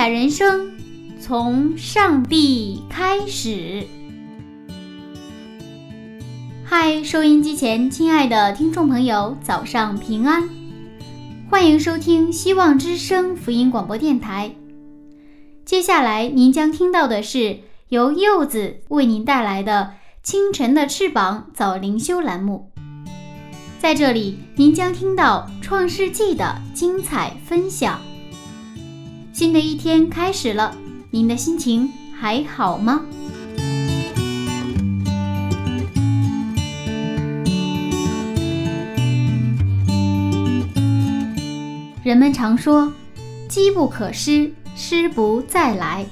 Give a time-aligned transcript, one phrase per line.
[0.00, 0.72] 彩人生
[1.20, 3.86] 从上帝开始。
[6.64, 10.48] 嗨，收音机前亲爱的听众朋友，早上平安，
[11.50, 14.50] 欢迎收听希望之声福音广播电台。
[15.66, 17.58] 接下来您将听到的是
[17.90, 19.92] 由柚子为您带来的
[20.26, 22.70] 《清晨的翅膀》早灵修栏目。
[23.78, 28.00] 在这里，您将听到《创世纪》的精彩分享。
[29.40, 30.76] 新的一天开始了，
[31.10, 33.00] 您的心情还好吗？
[42.04, 42.92] 人们常说
[43.48, 46.04] “机不可失，失不再来”。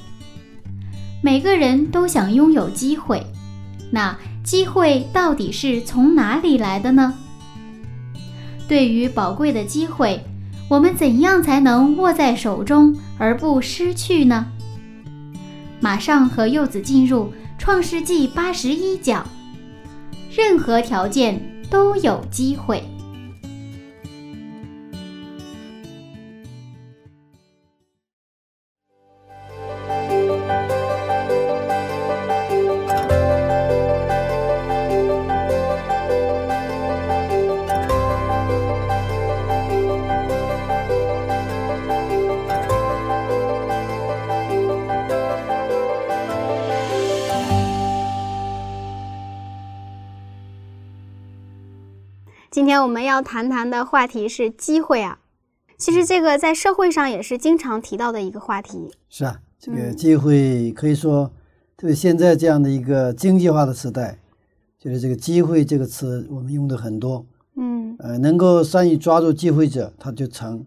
[1.23, 3.23] 每个人都想拥有机会，
[3.93, 7.13] 那机会到底是从哪里来的呢？
[8.67, 10.19] 对于宝贵的机会，
[10.69, 14.47] 我们怎样才能握在手中而不失去呢？
[15.81, 17.25] 马上和柚子进入
[17.57, 19.27] 《创世纪》八十一讲，
[20.31, 22.83] 任何条件都有机会。
[52.79, 55.19] 天我们要谈谈的话题是机会啊。
[55.77, 58.93] 其实这个在社会上也是经常提到的一个话题。
[59.09, 61.33] 是啊，这个机会可以说，
[61.77, 64.19] 特别现在这样的一个经济化的时代，
[64.79, 67.27] 就是这个机会这个词我们用的很多。
[67.57, 70.65] 嗯，呃，能够善于抓住机会者，他就成；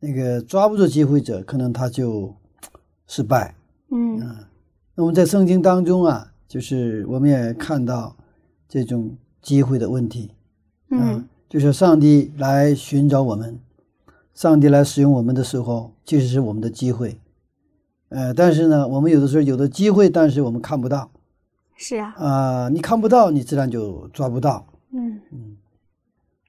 [0.00, 2.34] 那个抓不住机会者，可能他就
[3.06, 3.54] 失败。
[3.90, 4.18] 嗯
[4.96, 8.16] 那我们在圣经当中啊，就是我们也看到
[8.68, 10.32] 这种机会的问题。
[10.90, 13.60] 嗯就是上帝来寻找我们，
[14.34, 17.16] 上帝来使用我们的时候，其实是我们的机会。
[18.08, 21.12] 呃，但是呢，我们有的时候有的机会，但是我们看不到
[21.76, 22.12] 是啊。
[22.18, 24.66] 啊、你看不到，你自然就抓不到。
[24.90, 25.56] 嗯嗯，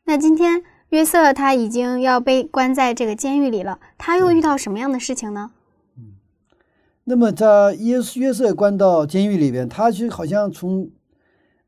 [0.05, 5.51] 那今天约瑟他已经要被关在这个监狱里了，他又遇到什么样的事情呢？
[5.99, 6.13] 嗯
[7.03, 10.89] 那么他约约瑟关到监狱里边，他就好像从，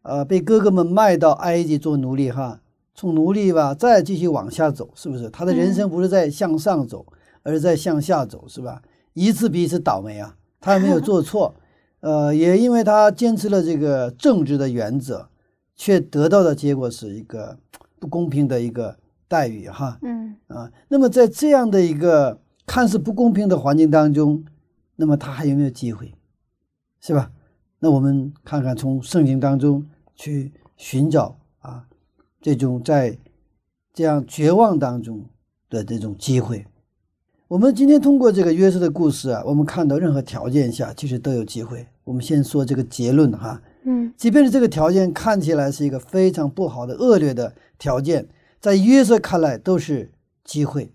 [0.02, 2.62] 呃，被哥哥们卖到埃及做奴隶哈，
[2.98, 5.30] 从奴隶吧再继续往下走，是不是？
[5.30, 7.06] 他的人生不是在向上走，
[7.44, 8.82] 而是在向下走，是吧？
[9.14, 11.54] 一次比一次倒霉啊，他也没有做错，
[12.00, 15.30] 呃，也因为他坚持了这个正直的原则，
[15.76, 17.60] 却得到的结果是一个
[18.00, 18.98] 不公平的一个
[19.28, 20.00] 待遇哈。
[20.02, 24.44] 嗯啊，那么在这样的一个看似不公平的环境当中，
[24.96, 26.16] 那么他还有没有机会，
[27.00, 27.32] 是吧？
[27.78, 29.86] 那我们看看从圣经当中
[30.16, 31.47] 去寻找啊，
[32.42, 33.18] 这种在
[33.94, 35.26] 这样绝望当中
[35.70, 36.66] 的这种机会。
[37.48, 41.88] 我们今天通过这个约瑟的故事啊，我们看到任何条件下其实都有机会。
[42.04, 48.28] 我们先说这个结论哈，嗯即便是这个条件看起来是一个非常不好的恶劣的条件，
[48.60, 50.12] 在约瑟看来都是
[50.44, 50.92] 机会。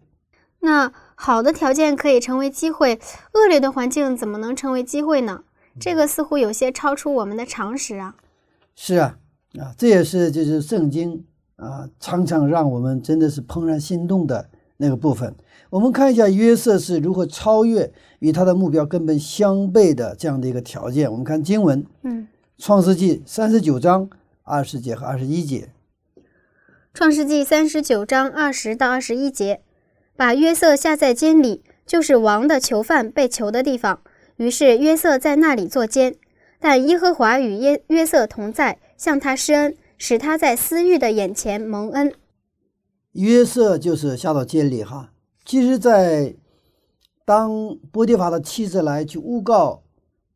[0.61, 3.01] 那好的条件可以成为机会，
[3.33, 5.45] 恶劣的环境怎么能成为机会呢？
[5.81, 8.15] 这个似乎有些超出我们的常识啊。
[8.75, 9.19] 是啊，
[9.59, 11.25] 啊，这也是就是圣经
[11.57, 15.35] 啊，常常让我们真的是怦然心动的那个部分。
[15.71, 21.11] 我们看一下约瑟是如何超越与他的目标根本相悖的这样的一个条件。
[21.11, 22.29] 我们看经文，嗯，
[22.63, 24.11] 《创世纪》三十九章
[24.43, 25.71] 二十节和二十一节。
[26.93, 29.63] 创世纪三十九章二十到二十一节，
[30.15, 34.01] 把约瑟下在监里，就是王的囚犯被囚的地方。
[34.37, 36.17] 于是约瑟在那里坐监，
[36.61, 42.13] 但耶和华与约约瑟同在，向他施恩，使他在私欲的眼前蒙恩。
[43.13, 45.13] 约瑟就是下到监里哈。
[45.45, 46.35] 其实，在
[47.25, 49.81] 当波提法的妻子来去诬告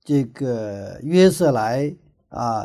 [0.05, 1.93] 这个约瑟来
[2.29, 2.65] 啊，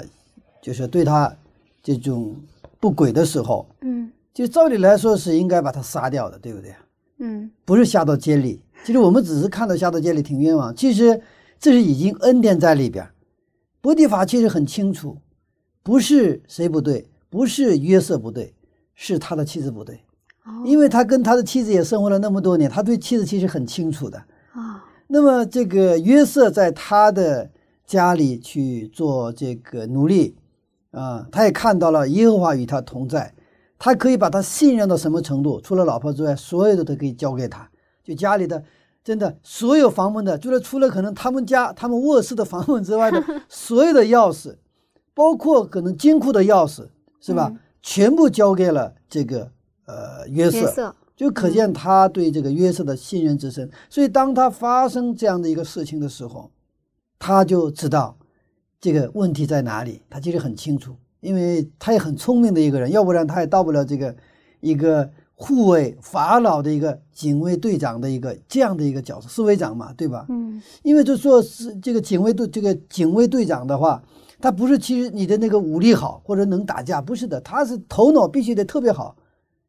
[0.61, 1.35] 就是对他
[1.81, 2.35] 这种
[2.79, 6.75] 不轨的时候，嗯就照理来说是应该把他杀掉的，对不对？
[7.17, 8.61] 嗯不是下到监里。
[8.85, 11.19] 其实我们只是看到下到监里挺冤枉，其实
[11.59, 13.11] 这是已经恩典在里边儿。
[13.81, 15.17] 波提法其实很清楚，
[15.83, 18.53] 不是谁不对，不是约瑟不对，
[18.95, 19.95] 是他的妻子不对，
[20.45, 24.17] 哦因为他跟他的妻子也生活了那么多年，他对妻子其实很清楚的。
[24.53, 27.49] 啊那么这个约瑟在他的
[27.85, 30.37] 家里去做这个奴隶
[30.91, 33.33] 啊，他也看到了耶和华与他同在，
[33.77, 35.59] 他可以把他信任到什么程度？
[35.59, 37.69] 除了老婆之外，所有的都可以交给他。
[38.03, 38.63] 就家里的
[39.03, 44.55] 真的所有房门的，除了除了可能他们家他们卧室的房门之外的 所有的钥匙，
[45.13, 46.87] 包括可能金库的钥匙，
[47.19, 47.49] 是吧？
[47.51, 49.51] 嗯全部交给了这个
[49.87, 50.59] 呃约瑟。
[50.59, 53.67] 约瑟就可见他对这个约瑟的信任之深。
[53.89, 56.51] 所以，当他发生这样的一个事情的时候，
[57.17, 58.15] 他就知道
[58.79, 60.03] 这个问题在哪里。
[60.11, 64.15] 他其实很清楚，因为他也很聪明的一个人，要不然他也到不了这个
[64.59, 70.27] 一个护卫法老的一个警卫队长的一个这样的一个角色，侍卫长嘛，对吧？
[70.29, 74.03] 嗯因为就说是这个警卫队，这个警卫队长的话，
[74.41, 79.15] 他不是其实你的那个武力好或者能打架，不是的，他是头脑必须得特别好，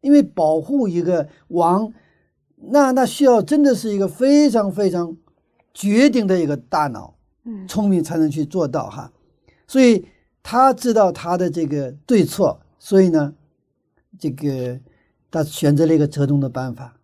[0.01, 1.93] 因为保护一个王，
[2.57, 5.17] 那那需要真的是一个非常非常
[5.75, 7.15] 绝顶的一个大脑，
[7.45, 9.13] 嗯聪明才能去做到哈。
[9.69, 10.07] 所以
[10.43, 13.35] 他知道他的这个对错，所以呢，
[14.19, 14.81] 这个
[15.31, 16.97] 他选择了一个折中的办法。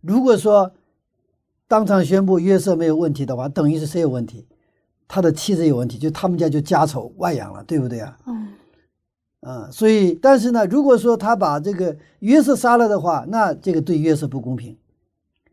[0.00, 0.72] 如果说
[1.68, 4.46] 当场宣布约瑟没有问题的话，等于是谁有问题？
[5.12, 8.16] 他的妻子有问题，就他们家就家丑外扬了，对不对啊？
[8.26, 8.48] 嗯
[9.40, 14.76] 啊，所以但是呢，如果说他把这个约瑟杀了的话，那这个对约瑟不公平。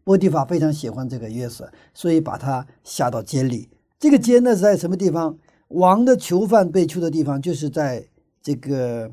[0.04, 3.69] 波提法非常喜欢这个约瑟，所以把他下到监里。
[3.98, 5.39] 这个监呢是在什么地方？
[5.69, 8.07] 王的囚犯被囚的地方，就是在
[8.44, 9.12] 这个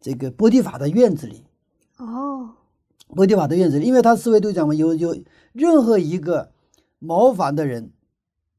[0.00, 1.44] 这个波提法的院子里。
[1.98, 2.50] 哦
[3.14, 5.16] 波提法的院子里，因为他思维都讲嘛，有有
[5.52, 6.50] 任何一个
[6.98, 7.90] 谋反的人，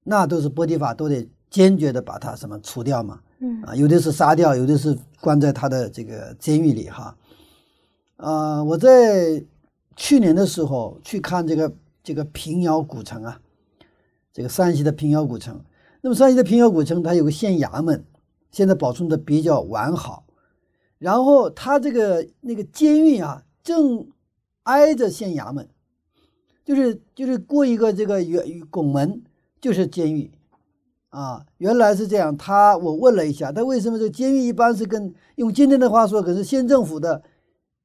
[0.03, 3.19] 那都是波提法都得坚决的把他什么除掉嘛。
[3.39, 7.15] 嗯啊，有的是杀掉，有的是关在他的这个监狱里哈。
[8.17, 9.41] 啊，我在
[9.95, 11.73] 去年的时候去看这个
[12.03, 13.39] 这个平遥古城啊，
[14.33, 15.61] 这个山西的平遥古城。
[16.01, 18.05] 那么山西的平遥古城，它有个县衙门，
[18.51, 20.25] 现在保存的比较完好。
[20.97, 24.07] 然后它这个那个监狱啊，正
[24.63, 25.67] 挨着县衙门，
[26.65, 29.21] 就是就是过一个这个圆拱门
[29.61, 30.31] 就是监狱。
[31.09, 32.37] 啊，原来是这样。
[32.37, 37.23] 他我问了一下，他为什么这监狱一般是跟用今天的话说，可是县政府的，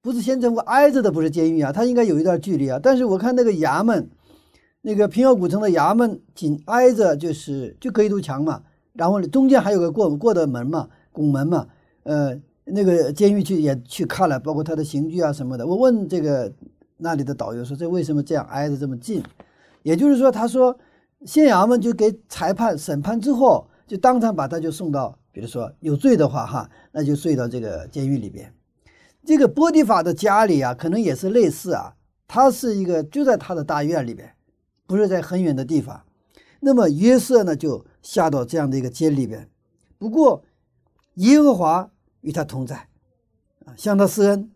[0.02, 2.78] 不是县政府挨着的不是监狱啊，它应该有一段距离啊。
[2.82, 4.10] 但是我看那个衙门，
[4.82, 8.62] 那个平遥古城的衙门紧挨着就是就隔一堵墙嘛，
[8.92, 11.66] 然后中间还有个过过的门嘛，拱门嘛，
[12.02, 15.66] 呃，那个监狱去也去看了，包括他的刑具啊什么的。
[15.66, 16.52] 我问这个
[16.98, 19.22] 那里的导游说，这为什么这样挨着这么近？
[19.82, 20.78] 也就是说，他说。
[21.24, 28.54] 县衙门就给裁判审判之后，就当场把他就送到，比如说有罪的话哈，那就睡到这个监狱里边。
[29.24, 31.96] 这个波提法的家里啊，可能也是类似啊，
[32.28, 34.34] 他是一个就在他的大院里边，
[34.86, 36.04] 不是在很远的地方。
[36.60, 39.48] 那么约瑟呢，就下到这样的一个监里边。
[39.96, 40.44] 不过
[41.14, 41.90] 耶和华
[42.20, 42.88] 与他同在，
[43.64, 44.50] 啊，向他施恩，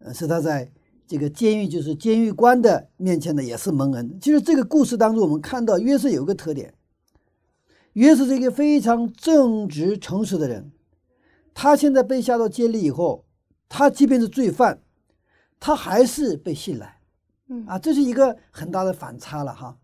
[0.00, 0.70] 呃，是他在。
[1.06, 4.18] 这个监狱就是监狱官的面前呢，也是蒙恩。
[4.20, 6.74] 其实这个故事当中，我们看到约瑟有个特点，
[7.92, 10.70] 约瑟是一个非常正直诚实的人。
[11.54, 13.26] 他现在被下到监里以后，
[13.68, 14.80] 他即便是罪犯，
[15.60, 16.98] 他还是被信赖。
[17.48, 19.76] 嗯啊，这是一个很大的反差了哈。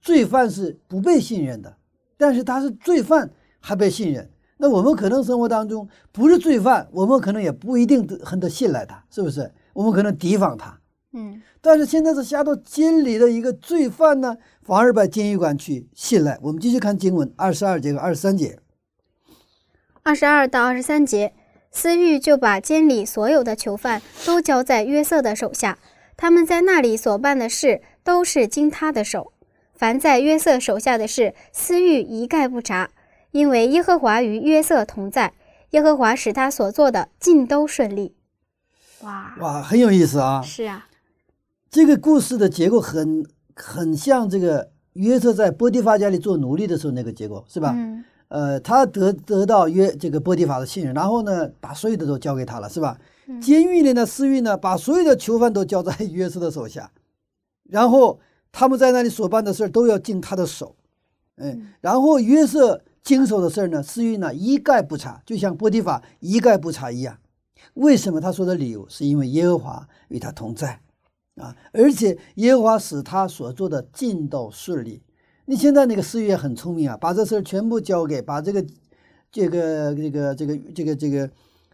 [0.00, 1.76] 罪犯是不被信任的，
[2.16, 4.30] 但是他是罪犯还被信任。
[4.58, 9.50] 那我们可能生活当中不是罪犯，我们可能也不一定很得信赖他，是不是？
[9.74, 10.80] 我们可能提防他。
[11.12, 16.38] 嗯但是现在是下到监里的一个罪犯呢，反而把监狱官去信赖。
[16.42, 18.58] 我们继续看经文二十二节和二十三节。
[20.02, 21.32] 二十二到二十三节，
[21.70, 25.78] 司狱就把监里所有的囚犯都交在约瑟的手下，
[26.16, 29.32] 他们在那里所办的事都是经他的手。
[29.72, 32.90] 凡在约瑟手下的事，司狱一概不查，
[33.30, 35.32] 因为耶和华与约瑟同在，
[35.70, 38.14] 耶和华使他所做的尽都顺利。
[39.02, 40.40] 哇，哇，很有意思啊！
[40.42, 40.86] 是啊，
[41.70, 43.24] 这个故事的结构很
[43.54, 47.72] 很像这个约瑟在波提法家里做奴隶的时候那个结构，是吧？
[47.76, 52.98] 嗯呃，他得得到约这个波提法的信任，然后呢，把所有的都交给他了，是吧？
[53.26, 56.90] 嗯监狱里呢，司狱呢，把所有的囚犯都交在约瑟的手下，
[57.68, 58.18] 然后
[58.50, 60.74] 他们在那里所办的事儿都要经他的手，
[61.36, 67.16] 嗯，然后约瑟经手的事儿呢，司狱呢一概不查，就像波提法一概不查一样。
[67.74, 68.88] 为什么他说的理由？
[68.88, 70.80] 是因为耶和华与他同在
[71.36, 75.02] 啊，而且耶和华使他所做的尽都顺利。
[75.46, 78.64] 你现在那个司狱也很聪明啊，把这事儿全部交给，把这个
[79.32, 81.30] 这个这个这个这个这个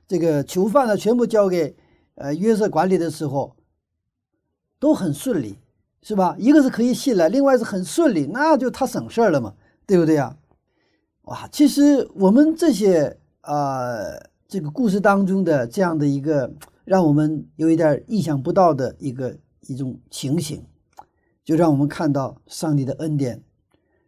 [0.08, 1.76] 这个囚犯呢全部交给
[2.14, 3.54] 呃约瑟管理的时候，
[4.78, 5.58] 都很顺利，
[6.02, 6.34] 是吧？
[6.38, 9.54] 一个是可以信赖，另外是很顺利，那就他省事儿了嘛，
[9.86, 10.34] 对不对呀？
[11.24, 14.29] 哇，其实我们这些啊。
[14.50, 16.52] 这个故事当中的这样的一个
[16.84, 20.64] 让我们有一点意想不到的一个一种情形，
[21.44, 23.44] 就让我们看到上帝的恩典，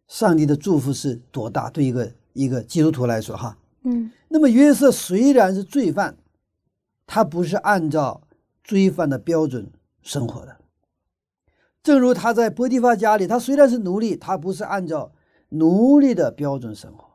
[0.09, 1.71] 上帝的祝福是多大。
[1.71, 6.17] 对一个一个基督徒来说，哈，嗯，那么约瑟虽然是罪犯，
[7.07, 8.23] 他不是按照
[8.65, 9.71] 罪犯的标准
[10.03, 10.57] 生活的。
[11.85, 15.13] 正如他在波提法家里，他虽然是奴隶，他不是按照
[15.51, 17.12] 奴隶的标准生活。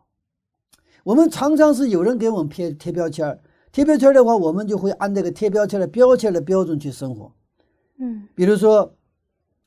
[1.08, 3.40] 我们常常是有人给我们贴贴标签儿，
[3.72, 7.32] 贴标签儿的话，我们就会按这个贴标签的标签的标准去生活。
[7.98, 8.94] 嗯，比如说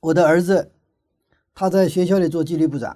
[0.00, 0.70] 我的儿子，
[1.54, 2.94] 他在学校里做纪律部长，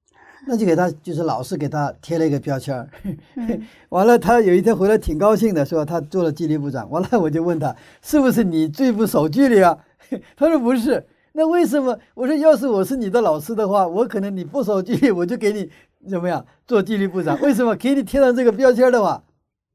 [0.46, 2.90] 那就给他就是老师给他贴了一个标签儿。
[3.88, 6.90] 完了，他有一天回来挺高兴的，说他做了纪律部长。
[6.90, 9.78] 完了，我就问他是不是你最不守纪律啊？
[10.36, 11.02] 他说不是。
[11.32, 11.98] 那为什么？
[12.14, 15.70] 我说要是我是你的老师的话，我可能你不守纪律，我就给你。
[16.08, 17.40] 怎么样做纪律部长？
[17.40, 19.22] 为什么给你贴上这个标签的话，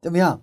[0.01, 0.41] 怎么样？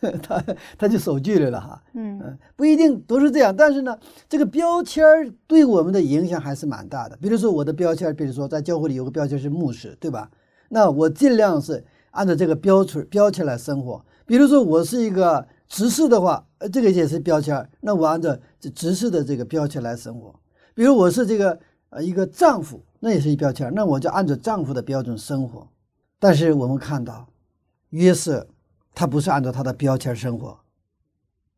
[0.22, 0.44] 他
[0.78, 1.82] 他就守纪律了哈。
[1.94, 3.98] 嗯不一定都是这样，但是呢，
[4.28, 5.04] 这个标签
[5.48, 7.16] 对我们的影响还是蛮大的。
[7.16, 10.30] 比如说我的标签，比如说在教会里有个标签是牧师，对吧？
[10.68, 14.04] 那我尽量是按照这个标准标签来生活。
[14.24, 20.32] 比如说我是一个执事的话，呃，这个也是标签，那我按照这执事的这个标签来生活。
[20.74, 21.58] 比如我是这个
[21.90, 22.80] 呃一个丈夫。
[23.00, 25.68] 那也是一标签，那我就按照丈夫的标准生活。
[26.18, 27.28] 但是我们看到，
[27.90, 28.48] 约瑟
[28.92, 30.58] 他不是按照他的标签生活，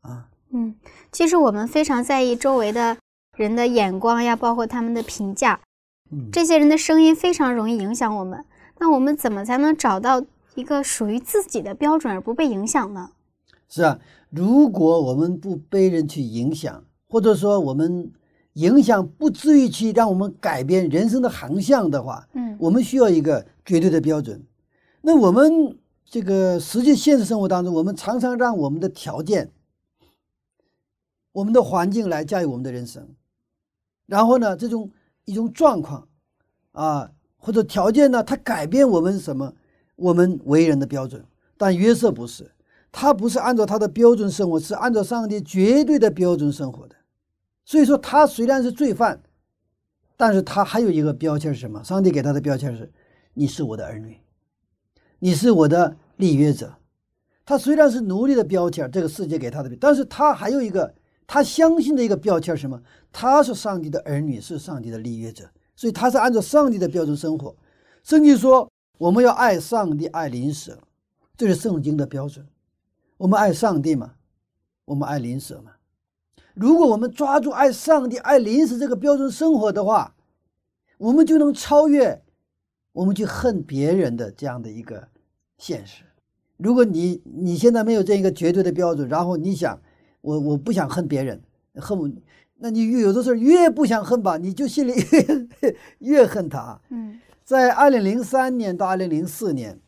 [0.03, 0.75] 啊，嗯，
[1.11, 2.99] 其实我们非常在意周围的
[3.37, 5.59] 人的眼光呀，包括他们的评价，
[6.11, 8.45] 嗯，这些人的声音非常容易影响我们。
[8.79, 10.23] 那我们怎么才能找到
[10.55, 13.13] 一个属于自己的标准而不被影响呢？
[13.67, 18.13] 是啊，如果我们不被人去影响，或者说我们。
[18.55, 24.43] 影响不至于去让我们改变人生的航向的话，嗯，我们需要一个绝对的标准。
[25.03, 29.51] 那我们这个实际现实生活当中，我们常常让我们的条件、
[31.33, 33.09] 我们的环境来驾驭我们的人生。
[34.07, 34.91] 然后呢，这种
[35.25, 36.09] 一种状况
[36.73, 39.55] 啊，或者条件呢，它改变我们什么？
[39.95, 41.25] 我们为人的标准。
[41.57, 42.51] 但约瑟不是，
[42.91, 46.97] 他不是按照他的标准生活，是按照上帝绝对的标准生活的。
[47.71, 49.23] 所以说，他虽然是罪犯，
[50.17, 51.85] 但是他还有一个标签是什么？
[51.85, 52.91] 上帝给他的标签是：
[53.35, 54.19] 你是我的儿女，
[55.21, 56.75] 你是我的立约者。
[57.47, 60.93] 他虽然是奴隶的标签，这个世界给他的，但是他还有一个
[61.29, 62.83] 他相信的一个标签是，什么？
[63.13, 65.49] 他是上帝的儿女，是上帝的立约者。
[65.77, 67.55] 所以他是按照上帝的标准生活。
[68.03, 70.77] 圣经说，我们要爱上帝，爱邻舍，
[71.37, 72.45] 这是圣经的标准。
[73.17, 74.15] 我们爱上帝嘛？
[74.87, 75.71] 我们爱邻舍嘛？
[76.61, 80.15] 如果我们抓住爱上帝、爱邻舍这个标准生活的话，
[80.99, 82.23] 我们就能超越
[82.93, 85.09] 我们去恨别人的这样的一个
[85.57, 86.05] 现实。
[86.59, 89.81] 如果你你现在没有这样一个绝对的标准，然后你想
[90.21, 91.41] 我我不想恨别人，
[91.77, 92.11] 恨我，
[92.59, 95.75] 那你越有的时候越不想恨吧，你就心里越
[96.21, 96.79] 越恨他。
[96.91, 99.81] 嗯，在二零零三年到二零零四年，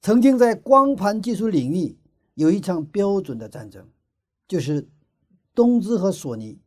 [0.00, 1.98] 曾经在光盘技术领域
[2.32, 3.84] 有一场标准的战争，
[4.48, 4.88] 就是。
[5.58, 6.60] 东芝和索尼，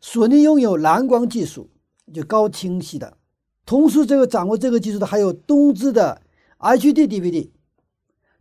[0.00, 1.68] 索尼拥有蓝光技术，
[2.14, 3.18] 就高清晰的。
[3.66, 6.22] 同时，这个掌握这个技术的还有东芝的
[6.58, 7.50] HD DVD。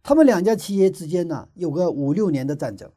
[0.01, 2.89] 他们两家企业之间呢，有个五六年的战争。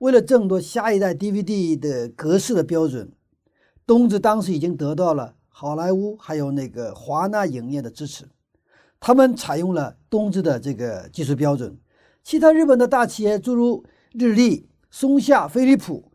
[0.00, 3.10] 为了争夺下一代 DVD 的格式的标准，
[3.86, 8.26] 东芝当时已经得到了好莱坞还有那个华纳影业的支持。
[9.00, 11.78] 他们采用了东芝的这个技术标准，
[12.22, 14.68] 其他日本的大企业诸如日立。
[14.92, 16.12] 松下、飞利浦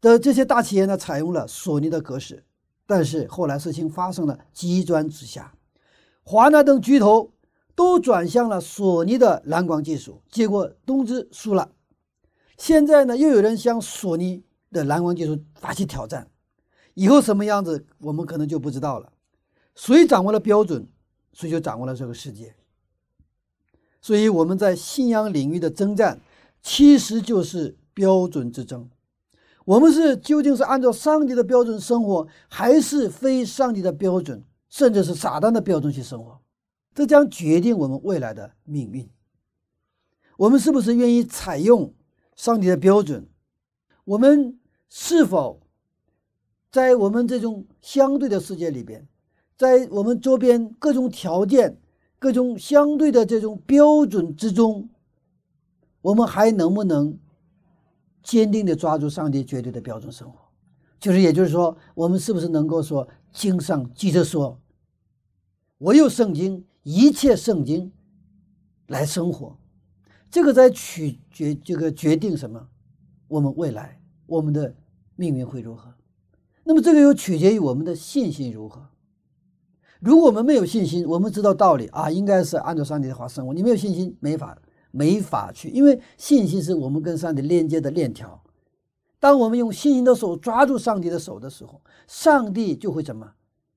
[0.00, 2.42] 的这些大企业呢，采用了索尼的格式，
[2.86, 5.54] 但是后来事情发生了急转直下，
[6.22, 7.34] 华纳等巨头
[7.74, 11.72] 都转向了索尼的蓝光技术，结果东芝输了。
[12.56, 16.30] 现在呢，又有人向索尼的蓝光技术发起挑战，
[16.94, 19.12] 以后什么样子，我们可能就不知道了。
[19.74, 20.88] 谁掌握了标准，
[21.34, 22.54] 谁就掌握了这个世界。
[24.00, 26.20] 所以我们在信仰领域的征战，
[26.62, 27.76] 其实就是。
[27.94, 28.90] 标准之争，
[29.64, 36.40] 我们是究竟是按照上帝的标准生活，还是非上帝的标准甚至是撒旦的标准去生活，
[36.94, 39.08] 这将决定我们未来的命运。
[40.36, 41.94] 我们是不是愿意采用
[42.34, 43.28] 上帝的标准？
[44.04, 44.58] 我们
[44.90, 45.60] 是否
[46.70, 49.06] 在我们这种相对的世界里边，
[49.56, 51.80] 在我们周边各种条件、
[52.18, 54.90] 各种相对的这种标准之中，
[56.02, 57.16] 我们还能不能
[58.24, 60.40] 坚定的抓住上帝绝对的标准生活？
[60.98, 64.58] 就是，也就是说，我们是不是能够说经上记着说，
[65.78, 67.92] 我有圣经，一切圣经
[68.86, 69.56] 来生活？
[70.30, 72.68] 这个在取决这个决定什么？
[73.28, 74.74] 我们未来我们的
[75.14, 75.92] 命运会如何？
[76.64, 78.88] 那么这个又取决于我们的信心如何。
[80.00, 83.52] 如果我们没有信心，我们知道道理啊，应该是按照上帝的话生活。
[83.52, 84.56] 你没有信心，没法
[84.94, 88.40] 没法去，因为信心是我们跟上帝连接的链条。
[89.18, 93.32] 当我们用信心的手抓住上帝的手的时候，上帝就会怎么？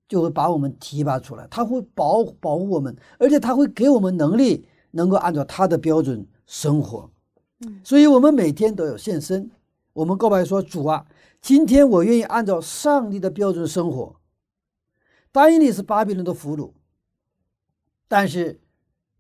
[0.08, 6.26] 就会把我们提拔出来，他会保保护我们，而且他会给我们能力，能够按照他的标准。
[6.50, 7.12] 生活，
[7.60, 9.52] 嗯所以我们每天都有献身。
[9.92, 11.06] 我们告白说：“主啊，
[11.42, 14.16] 今天我愿意按照上帝的标准生活。”
[15.30, 16.72] 答应你是巴比伦的俘虏，
[18.08, 18.62] 但是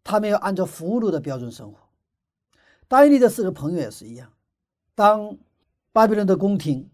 [0.05, 1.77] 他没有按照俘虏的标准生活。
[2.87, 4.31] 答应你的四个朋友也是一样。
[4.95, 5.37] 当
[5.91, 6.89] 巴比伦的宫廷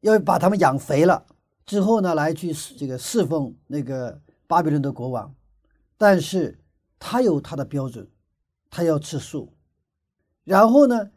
[0.00, 1.26] 要把他们养肥了
[1.66, 5.34] 之后呢，来去这个侍奉那个巴比伦的国王，
[5.96, 6.58] 但是
[6.98, 8.06] 他有他的标准，
[8.70, 9.52] 他要吃素。
[10.44, 11.10] 然后呢，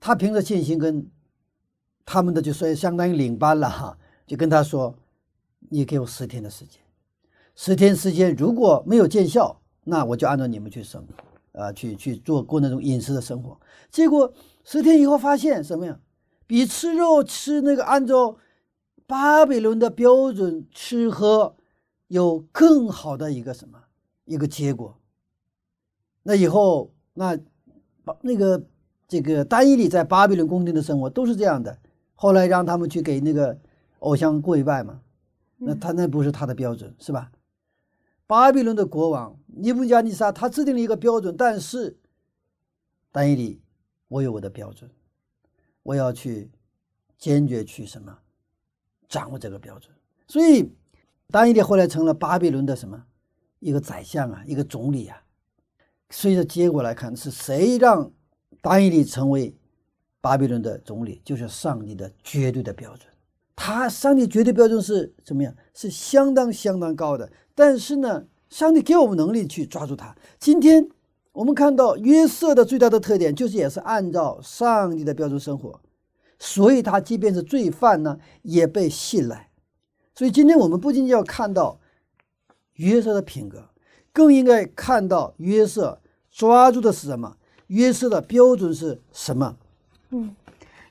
[0.00, 1.10] 他凭着信心跟
[2.04, 4.94] 他们的就说相当于领班了哈，就跟他说
[5.70, 6.80] ：“你给我十天的时间，
[7.54, 11.06] 十天时间如果没有见效，那我就按照你们去生，
[11.52, 13.58] 啊，去去做过那种饮食的生活。”
[13.90, 14.32] 结果
[14.64, 15.98] 十天以后发现什么呀？
[16.46, 18.36] 比吃肉吃那个按照
[19.06, 21.56] 巴比伦的标准吃喝
[22.08, 23.78] 有更好的一个什么
[24.24, 24.98] 一个结果。
[26.22, 27.38] 那以后那。
[28.22, 28.60] 那个
[29.06, 31.78] 这个丹伊里在巴比伦宫廷的生活都是这样的。
[32.16, 33.56] 后来让他们去给那个
[34.00, 35.00] 偶像跪拜嘛，
[35.58, 37.30] 那他那不是他的标准是吧？
[38.32, 41.94] 巴比伦的国王尼布加尼撒他制定了一个标准，但是
[43.10, 43.60] 丹伊里
[44.08, 44.90] 我有我的标准，
[45.82, 46.50] 我要去
[47.18, 48.18] 坚决去什么
[49.06, 49.94] 掌握这个标准。
[50.26, 50.72] 所以
[51.28, 53.04] 丹伊里后来成了巴比伦的什么
[53.58, 55.22] 一个宰相啊，一个总理啊。
[56.08, 58.10] 随着结果来看，是谁让
[58.62, 59.54] 丹尼利成为
[60.22, 61.20] 巴比伦的总理？
[61.22, 63.11] 就是上帝的绝对的标准。
[63.64, 65.54] 他上帝绝对标准是怎么样？
[65.72, 67.30] 是相当相当高的。
[67.54, 70.16] 但是呢，上帝给我们能力去抓住他。
[70.40, 70.88] 今天
[71.30, 75.80] 我们看到约瑟的最大的特点，就是也是按照上帝的标准生活，
[76.40, 79.48] 所以他即便是罪犯呢，也被信赖。
[80.12, 81.78] 所以今天我们不仅要看到
[82.74, 83.68] 约瑟的品格，
[84.12, 86.00] 更应该看到约瑟。
[86.32, 87.36] 抓住的是什么？
[87.68, 89.56] 约瑟的标准是什么？
[90.10, 90.34] 嗯，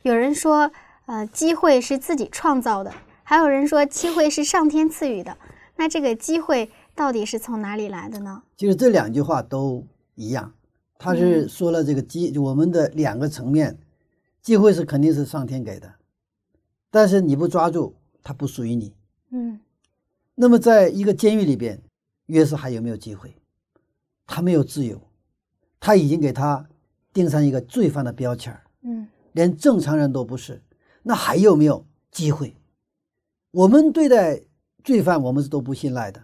[0.03, 0.71] 有人说，
[1.05, 2.91] 呃，机会是自己创造的；
[3.23, 5.37] 还有人说，机会是上天赐予的。
[5.75, 8.43] 那这个机会到底是从哪里来的呢？
[8.55, 9.85] 其实这两句话都
[10.15, 10.53] 一样，
[10.97, 13.77] 他是说了这个机，我们的两个层面，
[14.41, 15.93] 机会是肯定是上天给的，
[16.89, 18.93] 但是你不抓住，它不属于你。
[19.31, 19.59] 嗯，
[20.35, 21.81] 那么在一个监狱里边，
[22.27, 23.35] 约瑟还有没有机会？
[24.27, 25.01] 他没有自由。
[25.79, 26.63] 他已经给他
[27.11, 30.61] 钉上一个罪犯的标签嗯，连正常人都不是，
[31.03, 32.55] 那还有没有机会？
[33.51, 34.41] 我们对待
[34.83, 36.23] 罪犯，我们是都不信赖的。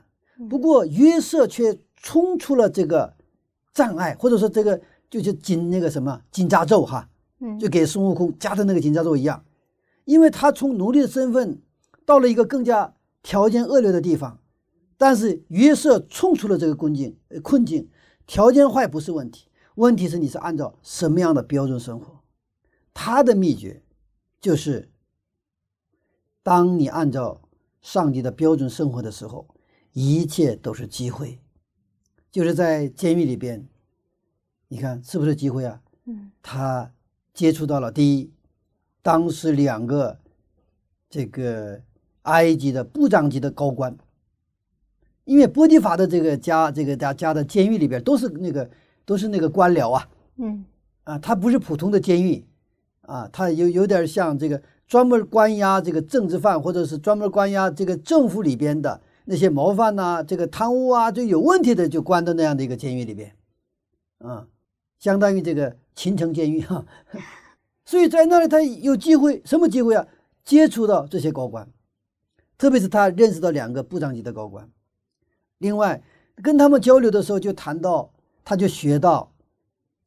[0.50, 3.16] 不过约瑟却冲出了这个
[3.74, 7.10] 障碍，或者说这个就是紧那个什么紧扎咒哈，
[7.60, 9.44] 就给孙悟空加的那个紧扎咒一样，
[10.06, 11.62] 因为他从奴隶的身份
[12.06, 14.40] 到了一个更加条件恶劣的地方，
[14.98, 17.90] 但是约瑟冲出了这个困境，困境。
[18.26, 22.20] 条件坏不是问题，问题是你是按照什么样的标准生活？
[22.94, 23.82] 他的秘诀
[24.40, 24.90] 就是，
[26.44, 27.42] 当你按照
[27.82, 29.48] 上帝的标准生活的时候，
[29.94, 31.40] 一切都是机会。
[32.32, 33.68] 就是在监狱里边，
[34.68, 35.82] 你看是不是机会啊？
[36.06, 36.94] 嗯，他
[37.34, 38.32] 接触到了第一，
[39.02, 40.20] 当时两个
[41.10, 41.82] 这个
[42.24, 43.98] 埃及的部长级的高官。
[45.26, 48.70] 因为波提法的这个家，这个家家的监狱里边都是那个
[49.04, 50.64] 都是那个官僚啊，嗯，
[51.04, 52.46] 啊，他不是普通的监狱，
[53.08, 63.34] 啊，他有有点像这个专门关押这个政治犯，或者是专门关押这个政府里边的那些谋犯呐，这个贪污啊，就有问题的就关到那样的一个监狱里边，
[64.20, 64.48] 啊，
[65.00, 66.86] 相当于这个秦城监狱哈，
[67.86, 70.06] 所以在那里他有机会，什么机会啊？
[70.44, 71.68] 接触到这些高官，
[72.58, 74.70] 特别是他认识到两个部长级的高官。
[75.60, 76.02] 另外，
[76.42, 78.12] 跟他们交流的时候，就谈到，
[78.44, 79.32] 他就学到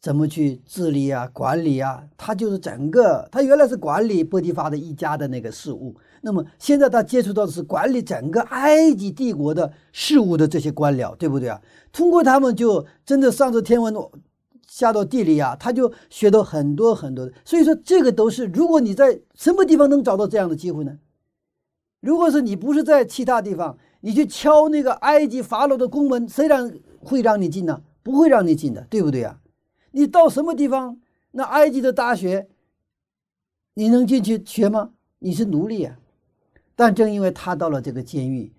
[0.01, 2.03] 怎么去治理啊、管理啊。
[2.17, 11.61] 他就是整个，他原来是管理波提法的一家的那个事务，那么现在他接触到的是管理整个埃及帝国的事务的这些官僚，对不对啊？
[11.93, 13.95] 通过他们，就真的上到天文，
[14.69, 17.33] 下到地理啊，他就学到很多很多的。
[17.45, 20.99] 所以说，这个都是，如果你在什么地方能找到这样的机会呢？
[22.01, 27.83] 如果是你不是在其他地方，你去敲那个埃及法老的宫门，谁让会让你进呢？
[28.03, 29.40] 不会让你进的，对不对啊？
[29.91, 31.01] 你到什么地方，
[31.33, 32.49] 那埃及的大学，
[33.75, 34.93] 你能进去学吗？
[35.19, 35.99] 你是奴隶啊。
[36.75, 38.53] 但正因为他到了这个监狱，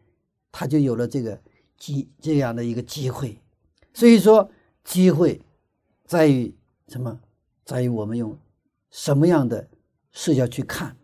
[0.51, 1.39] 他就有了这个
[1.77, 3.39] 机这样的一个机会。
[3.93, 4.49] 所以说，
[4.83, 5.41] 机会
[6.05, 6.53] 在于
[6.87, 7.19] 什么？
[7.65, 8.37] 在于我们用
[8.89, 9.67] 什么样的
[10.11, 10.95] 视角去看。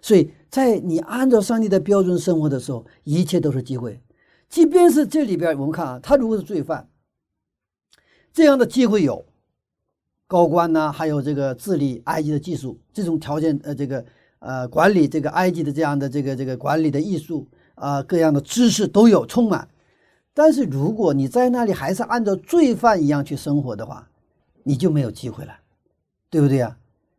[0.00, 0.30] 所以。
[0.52, 4.02] 在你按照上帝的标准生活的时候，一切都是机会。
[4.50, 6.90] 即便是这里边，我们看啊，他如果是罪犯，
[8.34, 9.24] 这样的机会有
[10.32, 14.02] 高官呢，还有这个治理埃及的技术，这种条件，呃，这个
[14.38, 19.68] 呃管理这个埃及的这样的这个这个管理的艺术啊，各样的知识都有充满。
[20.32, 24.08] 但是如果你在那里还是按照罪犯一样去生活的话，
[24.62, 25.52] 你就没有机会了，
[26.30, 26.78] 对不对呀？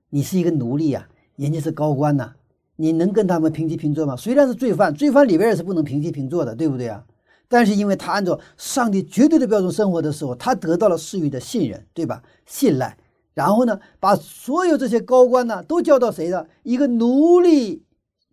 [0.10, 2.34] 你是一个奴隶呀，人家是高官呐。
[2.78, 4.16] 你能跟他们平起平坐吗？
[4.16, 7.06] 虽然是罪犯，罪犯里边也是不能平起平坐的，对不对啊？
[7.48, 12.24] 但是因为他按照上帝绝对的标准生活的时候，他得到了世域的信任，对吧？
[12.48, 12.98] 信赖，
[13.34, 17.84] 然后呢，把所有这些高官呢都交到谁的一个奴隶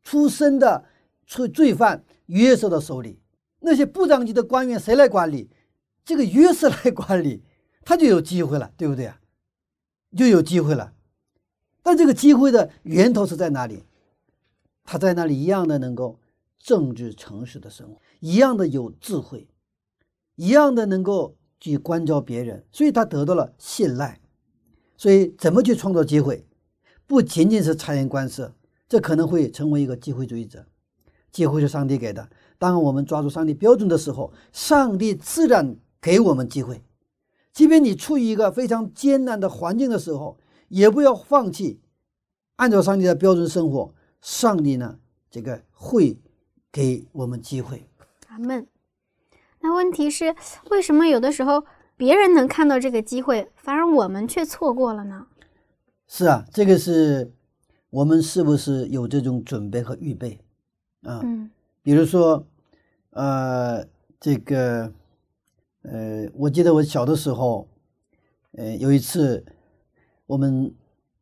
[0.03, 0.85] 出身的
[1.27, 3.19] 罪罪犯约瑟的手里。
[3.61, 5.51] 那些部长级的官员谁来管理？
[6.05, 7.43] 这个约瑟来管理，
[7.85, 9.21] 他就有机会了，对不对啊？
[10.17, 10.93] 就有机会了。
[11.83, 13.85] 但这个机会的源头是在哪里？
[14.85, 16.19] 他在那里一样的能够
[16.59, 19.49] 政治诚实的生活，一样的有智慧，
[20.35, 24.20] 一样的能够去关照别人，所以他得到了信赖。
[25.01, 26.45] 所以怎么去创造机会，
[27.07, 28.55] 不仅仅是察言观色，
[28.87, 30.67] 这可能会成为一个机会主义者。
[31.33, 36.83] 机会是上帝给的，当我们抓住上帝标准的时候，上帝自然给我们机会。
[37.51, 41.81] 即便你处于一个非常艰难的环境的时候，也不要放弃，
[42.57, 43.95] 按照上帝的标准生活。
[44.21, 44.99] 上帝呢，
[45.31, 46.21] 这个会
[46.71, 47.89] 给我们机会。
[48.27, 48.67] 阿门。
[49.61, 50.37] 那问题是，
[50.71, 51.65] 为什么有的时候
[52.01, 55.27] 别人能看到这个机会，反而我们却错过了呢？
[56.09, 57.31] 是啊，这个是
[57.91, 60.41] 我们是不是有这种准备和预备
[61.03, 61.21] 啊？
[61.23, 61.51] 嗯。
[61.83, 62.47] 比如说，
[63.11, 63.85] 呃，
[64.19, 64.91] 这个，
[65.83, 67.69] 呃，我记得我小的时候，
[68.53, 69.45] 呃，有一次
[70.25, 70.75] 我们。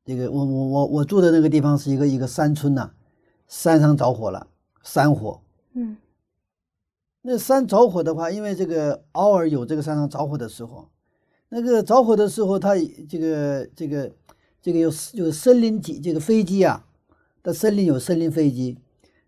[0.04, 2.92] 这个我我我我住的那个地方是一个一个山村呐，
[3.46, 4.46] 山上着火了，
[4.82, 5.38] 山火。
[5.74, 5.98] 嗯，
[7.30, 10.88] 那山着火的话，因为这个偶尔有这个山上着火的时候，
[11.50, 12.74] 那个着火的时候，它
[13.06, 14.10] 这个这个
[14.62, 16.86] 这个有就是森林机这个飞机啊，
[17.44, 18.78] 在森林有森林飞机，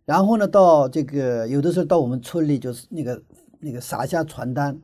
[0.07, 3.23] 然后呢到这个有的时候到我们村里就是那个
[3.59, 4.81] 那个撒下传单，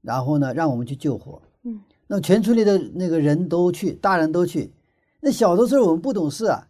[0.00, 1.42] 然后呢让我们去救火。
[1.64, 4.72] 嗯，那全村里的那个人都去，大人都去。
[5.20, 6.66] 那小的时候我们不懂事啊，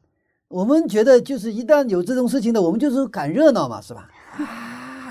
[0.48, 4.10] 我们觉得就是一旦有这种事情的，我们就是赶热闹嘛，是吧？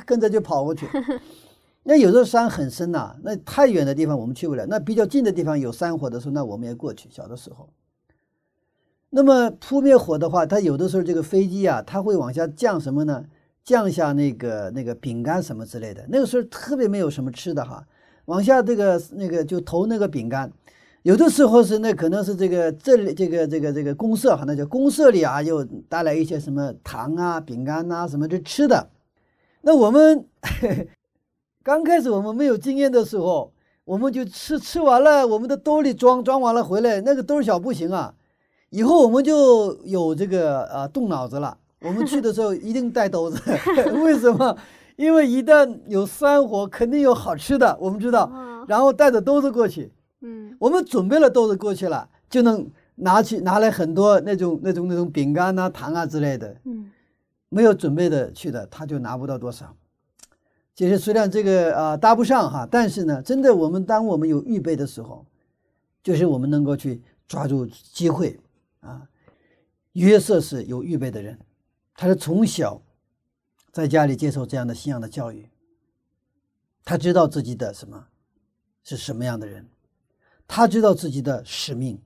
[0.03, 0.87] 啊， 跟着就跑过去。
[1.85, 4.65] 那有的山很深呐，那太远的地方我们去不了。
[4.67, 7.09] 那比较近的地方有山火的时候，那我们也过去。
[7.11, 7.69] 小的时候，
[9.09, 13.25] 那么扑灭火的话，它有的时候这个飞机啊，它会往下降什么呢？
[13.65, 16.05] 降下那个那个饼干什么之类的。
[16.09, 17.85] 那个时候特别没有什么吃的哈，
[18.25, 20.51] 往下这个那个就投那个饼干。
[21.01, 28.89] 有的时候是那可能是这个这里这个这个这个公社哈，那叫公社里啊，又带来一些什么糖啊、饼干呐什么这吃的。
[29.65, 30.26] 那我们
[31.63, 33.52] 刚开始我们没有经验的时候，
[33.86, 38.13] 我们就吃吃完了，我们的兜里装装完了回来，那个兜小不行啊。
[38.69, 43.39] 以后我们就有这个啊动脑子了，我们去的时候一定带兜子。
[44.04, 44.58] 为什么？
[44.95, 48.32] 因为一旦有山火，肯定有好吃的，我们知道，
[48.67, 49.91] 然后带着兜子过去。
[50.21, 56.56] 嗯，我们准备了兜子过去了，就能拿去拿来很多那种那种那种饼干呐、糖啊之类的。
[56.65, 56.91] 嗯，
[57.53, 59.75] 没有准备的去的，他就拿不到多少。
[60.75, 65.23] 其实虽然这个啊搭不上哈，但是呢，真的我们当我们有预备的时候，
[66.01, 68.39] 就是我们能够去抓住机会
[68.79, 69.07] 啊。
[69.91, 71.37] 约瑟是有预备的人，
[71.93, 72.81] 他是从小
[73.71, 75.47] 在家里接受这样的信仰的教育，
[76.83, 78.07] 他知道自己的什么
[78.83, 79.69] 是什么样的人。
[80.47, 82.01] 他知道自己的使命，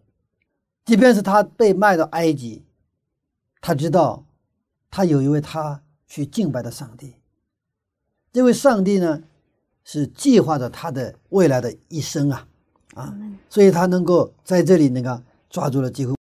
[0.84, 2.66] 即便是他被卖到埃及，
[3.62, 4.26] 他知道
[4.90, 7.16] 他有一位他去敬拜的上帝。
[8.34, 9.24] 这位上帝呢，
[9.84, 12.48] 是计划着他的未来的一生啊
[12.94, 13.18] 啊，
[13.50, 16.17] 所以他能够在这里那个抓住了机会。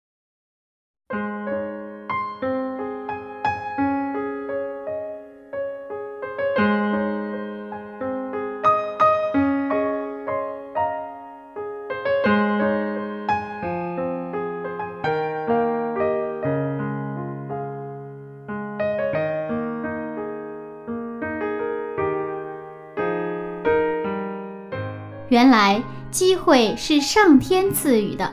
[25.35, 28.33] 原来机会是上天赐予的，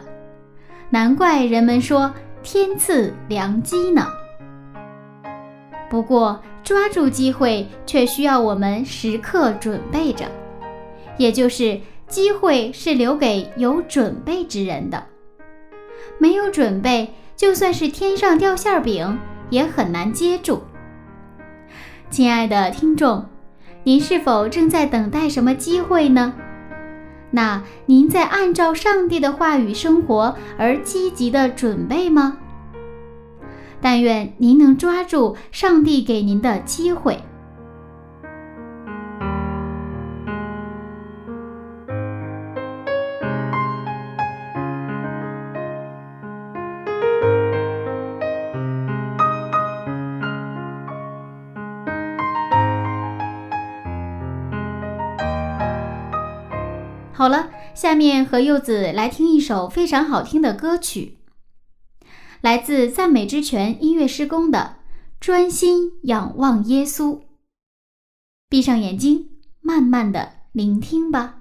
[0.92, 4.06] 难怪人们说天赐良机呢。
[5.90, 10.26] 不过抓住机会却需要我们时刻准备着，
[11.18, 15.04] 也就是机会是留给有准备之人的。
[16.20, 19.18] 没有准备，就算是天上掉馅饼，
[19.50, 20.62] 也很难接住。
[22.12, 23.26] 亲爱的听众，
[23.82, 26.32] 您是否正在等待什么机会呢？
[27.32, 32.38] 那您在按照上帝的话语生活而积极的准备吗？
[33.82, 37.24] 但愿您能抓住上帝给您的机会。
[57.82, 61.18] 下面和柚子来听一首非常好听的歌曲，
[62.40, 64.76] 来自赞美之泉音乐施工的
[65.20, 67.18] 《专心仰望耶稣》。
[68.48, 69.30] 闭上眼睛，
[69.62, 71.38] 慢慢的聆听吧。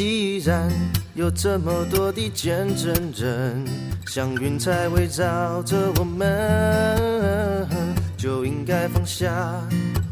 [0.00, 0.72] 既然
[1.12, 3.66] 有这么多的见证人，
[4.06, 7.68] 像云彩围绕着我们，
[8.16, 9.30] 就应该放下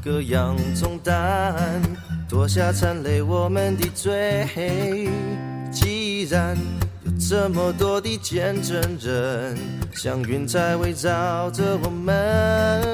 [0.04, 1.80] 各样重担，
[2.28, 5.08] 脱下缠累我们的罪。
[5.72, 6.54] 既然
[7.06, 9.56] 有这么多的见证人，
[9.94, 12.84] 像云彩围绕着我们，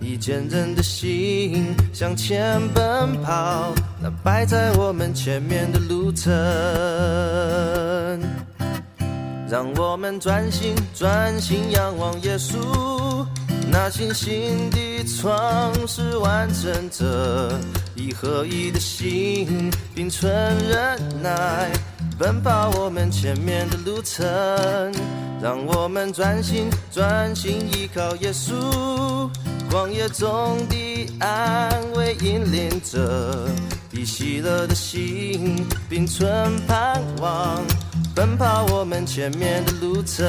[0.00, 3.74] 以坚韧的心向前奔跑。
[4.06, 6.30] 那摆在我们前面的路程，
[9.48, 13.26] 让我们专心专心仰望耶稣，
[13.70, 17.58] 那信心的创始完成者，
[17.94, 20.30] 以合一的心并存
[20.68, 21.72] 忍耐，
[22.18, 24.22] 奔跑我们前面的路程，
[25.40, 29.30] 让我们专心专心依靠耶稣，
[29.70, 33.48] 旷野中的安慰引领者。
[33.96, 36.26] 以喜乐的心，并存
[36.66, 37.64] 盼望，
[38.14, 40.26] 奔跑我们前面的路程。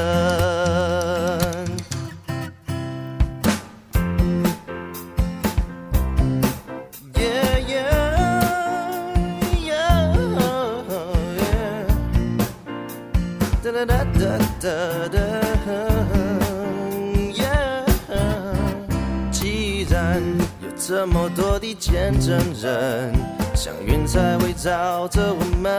[19.32, 20.22] 既然
[20.62, 23.12] 有这么多的见证人。
[23.56, 25.72] 像云彩围绕着我们，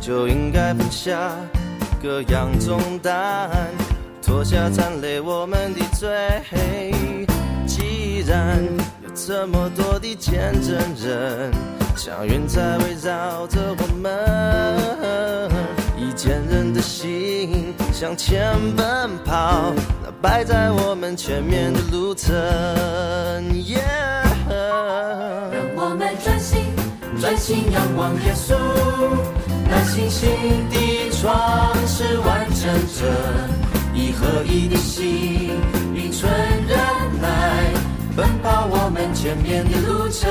[0.00, 1.32] 就应该放下
[2.00, 3.50] 各样重担，
[4.22, 6.08] 脱下残累我们的罪。
[7.66, 8.62] 既然
[9.02, 11.52] 有这么多的见证人，
[11.96, 15.50] 像云彩围绕着我们，
[15.96, 22.32] 以坚韧的心向前奔跑，那摆在我们前面的路程。
[27.38, 28.54] 心仰望耶稣，
[29.70, 30.28] 那信心
[30.70, 33.06] 的创始完成者，
[33.94, 35.52] 以合一的心，
[35.94, 36.30] 并存
[36.66, 36.76] 忍
[37.22, 37.72] 耐，
[38.16, 40.28] 奔跑我们前面的路程。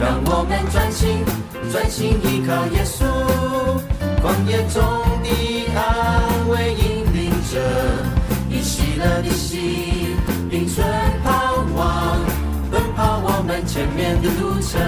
[0.00, 1.24] 让我们专心
[1.72, 3.06] 专心依靠耶稣，
[4.20, 4.82] 旷野中
[5.22, 5.28] 的
[5.74, 7.60] 安慰引领者，
[8.50, 10.03] 以喜乐的心，
[14.04, 14.78] 面的路程。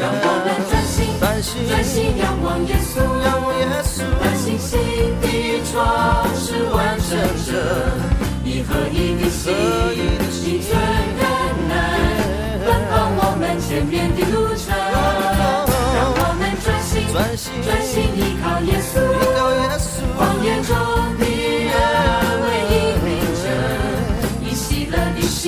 [0.00, 0.98] 让我们专心
[1.68, 2.98] 专心仰望耶稣，
[4.20, 4.70] 那信心
[5.20, 5.24] 的
[5.70, 5.72] 创
[6.34, 7.08] 始完成
[7.46, 7.48] 者，
[8.44, 9.54] 以合一的心，
[9.94, 10.74] 以存
[11.18, 11.22] 忍
[11.70, 11.70] 耐，
[12.66, 14.74] 奔跑我们前面的路程。
[15.94, 16.92] 让我们专心
[17.62, 18.92] 专心依靠耶稣，
[20.18, 20.68] 旷野中
[21.18, 21.22] 的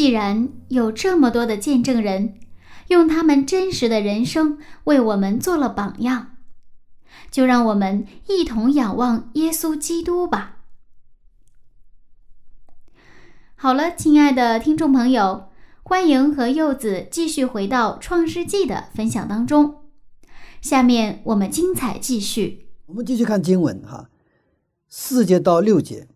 [0.00, 2.38] 既然有这么多的见证人，
[2.88, 6.38] 用他们真实的人生为我们做了榜样，
[7.30, 10.60] 就让我们一同仰望耶稣基督吧。
[13.54, 15.50] 好了，亲爱的听众朋友，
[15.82, 19.82] 欢迎和柚子继续回到《创世纪》的分享当中。
[20.62, 22.70] 下面我们精彩继续。
[22.86, 24.08] 我们继续看经文哈，
[24.88, 26.08] 四节到六节。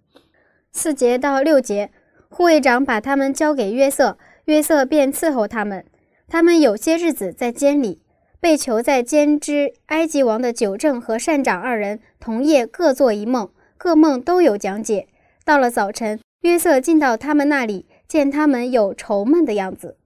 [0.73, 1.93] 四节到六节，
[2.35, 5.85] 护卫长把他们交给约瑟，约瑟便伺候他们。
[6.27, 8.03] 他们有些日子在监里，
[8.41, 15.07] 被囚在监之埃及王的九正和善长二人同夜各做一梦，各梦都有讲解。
[15.45, 19.97] 到了早晨，约瑟进到他们那里，见他们有愁闷的样子。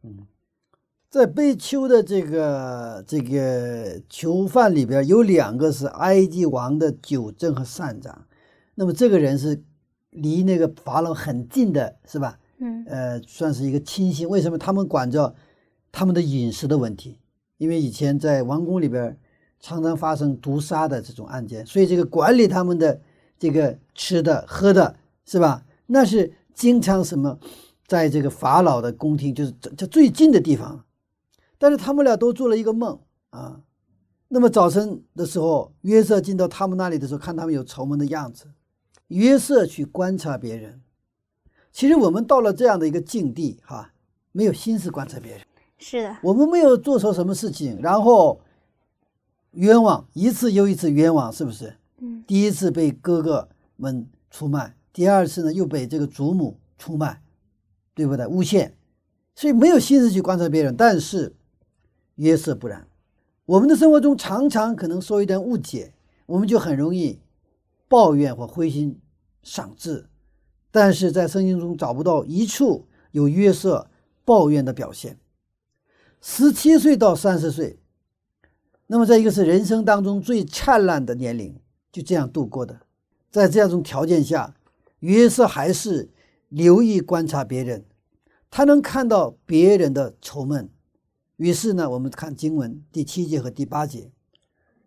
[1.08, 8.26] 在被囚的这个这个囚犯里边，有两个是埃及王的九正和善长。
[8.74, 9.62] 那么这个人是
[10.20, 12.38] 离那个法老很近的，是吧？
[12.58, 14.28] 嗯呃，算是一个亲信。
[14.28, 15.34] 为什么他们管着
[15.92, 17.18] 他们的饮食的问题？
[17.56, 19.18] 因为以前在王宫里边
[19.60, 23.00] 常常发生毒杀的这种案件，所以这个管理他们的
[23.38, 25.64] 这个吃的喝的，是吧？
[25.86, 27.38] 那是经常什么，
[27.86, 30.84] 在这个法老的宫廷，就是这这最近的地方。
[31.58, 32.98] 但是他们俩都做了一个梦
[33.30, 33.60] 啊。
[34.28, 38.46] 那么早晨的时候，约瑟进到他们那里的时候，看他们有愁闷的样子。
[39.08, 40.80] 约瑟去观察别人。
[41.70, 43.92] 其实我们到了这样的一个境地，哈，
[44.32, 45.40] 没有心思观察别人。
[45.78, 48.40] 是的，我们没有做错什么事情，然后
[49.52, 51.76] 冤枉一次又一次冤枉，是不是？
[52.00, 57.22] 嗯第一次被哥哥们出卖，第二次呢又被这个祖母出卖，
[57.94, 58.26] 对不对？
[58.26, 58.74] 诬陷，
[59.34, 60.76] 所以没有心思去观察别人。
[60.76, 61.34] 但是
[62.16, 62.86] 约瑟不然，
[63.46, 65.92] 我们的生活中常常可能受一点误解，
[66.26, 67.18] 我们就很容易
[67.88, 69.00] 抱怨或灰心
[69.42, 70.08] 丧志。
[70.70, 73.90] 但是在圣经中找不到一处有约瑟
[74.24, 75.18] 抱怨的表现。
[76.20, 77.78] 十七岁到三十岁，
[78.88, 81.58] 那么这一个是人生当中最灿烂的年龄，
[81.90, 82.80] 就这样度过的。
[83.30, 84.54] 在这样一种条件下，
[85.00, 86.10] 约瑟还是
[86.48, 87.84] 留意观察别人，
[88.50, 90.68] 他能看到别人的愁闷。
[91.36, 94.10] 于是呢，我们看经文第七节和第八节，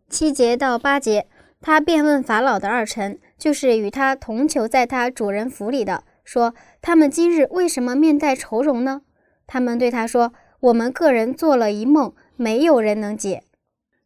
[0.10, 1.28] 七节到八节，
[1.62, 9.04] 他便问法老的二臣，就是与他同囚在他主人府里的，说：“他们今日为什么面带愁容呢？”
[9.46, 13.44] 他们对他说：“我们个人做了一梦，没有人能解。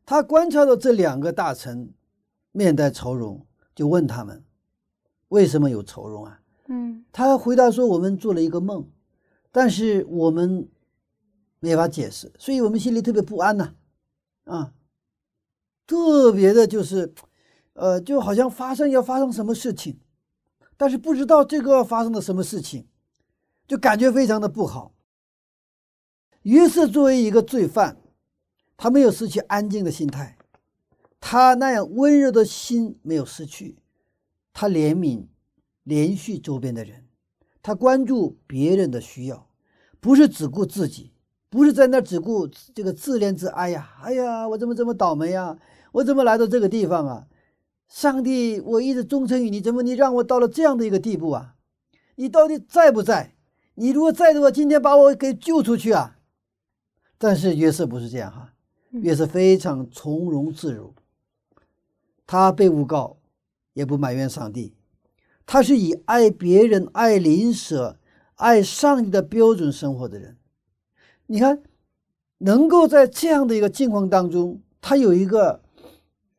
[0.06, 1.94] 他观察到这两个大臣
[2.52, 4.44] 面带愁容，就问他们
[5.30, 8.90] 为什么有愁容啊？”嗯他回答说：“我们做了一个梦，
[9.52, 10.68] 但是我们
[11.60, 13.74] 没法解释，所以我们心里特别不安呐、
[14.44, 14.74] 啊，
[15.88, 17.14] 特别的就是，
[17.76, 20.00] 呃，就好像发生要发生什么事情，
[20.76, 22.88] 但是不知道这个发生了什么事情，
[23.68, 24.94] 就感觉非常的不好。
[26.42, 27.98] 于是作为一个罪犯，
[28.76, 30.38] 他没有失去安静的心态，
[31.20, 33.78] 他那样温柔的心没有失去，
[34.52, 35.28] 他怜悯。”
[35.86, 37.06] 连续周边的人，
[37.62, 39.48] 他关注别人的需要，
[40.00, 41.12] 不是只顾自己，
[41.48, 45.56] 不是在那只顾这个自怜自哀呀，哎呀，我怎么这么倒霉呀？
[45.92, 47.28] 我怎么来到这个地方啊？
[47.88, 51.56] 上帝，我一直忠诚于你，怎么你让我到了这样的一个地步啊？
[52.16, 53.36] 你到底在不在？
[53.76, 56.18] 你如果在的话，今天把我给救出去啊！
[57.18, 58.54] 但是约瑟不是这样哈，
[58.92, 60.94] 约瑟非常从容自如，
[62.26, 63.18] 他被诬告，
[63.74, 64.74] 也不埋怨上帝。
[65.46, 68.00] 他是以爱别人、爱邻舍、
[68.36, 70.38] 爱上帝的标准生活的人。
[71.28, 71.62] 你看，
[72.38, 75.62] 能够在这样的一个境况当中，他有一个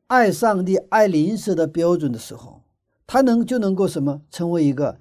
[0.08, 2.62] 爱上帝、爱邻舍的标准的时候，
[3.06, 4.98] 他能就能够什么成为一个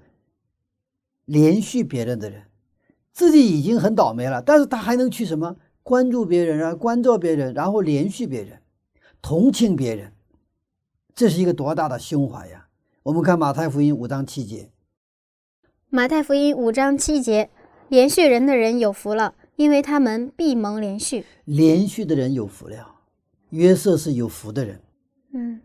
[1.24, 2.44] 连续别人的人。
[3.12, 8.60] 自己已经很倒霉了，但是他还能去什么关注别人啊，关照别人，然后连续别人，
[9.22, 10.12] 同情别人，
[11.14, 12.68] 这是一个多大的胸怀呀！
[13.04, 14.70] 我们看马太福音五章七节，
[15.88, 17.48] 马太福音五章七节，
[17.88, 21.24] 连续人的人有福了，因为他们必蒙连续。
[21.44, 22.96] 连续的人有福了。
[23.50, 24.82] 约瑟是有福的人，
[25.36, 25.60] 嗯，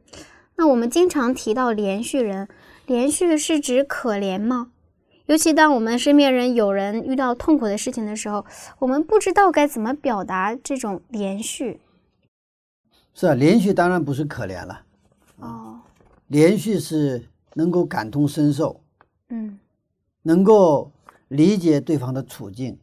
[0.58, 2.50] 那我们经常提到连续人，
[2.86, 4.74] 连续是指可怜吗？
[5.28, 8.46] 尤其当我们身边人有人遇到痛苦的事情的时候，
[8.80, 11.80] 我们不知道该怎么表达这种连续。
[13.14, 14.82] 是啊，连续当然不是可怜了，
[15.38, 15.80] 哦，
[16.28, 18.82] 连续是能够感同身受，
[19.30, 19.58] 嗯
[20.24, 20.92] 能够
[21.30, 22.78] 理解对方的处境，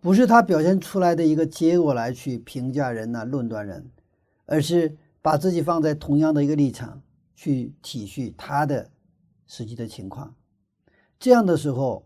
[0.00, 3.84] 不是他表现出来的一个结果来去评价人呐、论断人，
[4.46, 4.96] 而是
[5.26, 7.02] 把自己放在同样的一个立场
[7.34, 8.88] 去体恤他的
[9.48, 10.32] 实际的情况。
[11.18, 12.04] 这样的时候，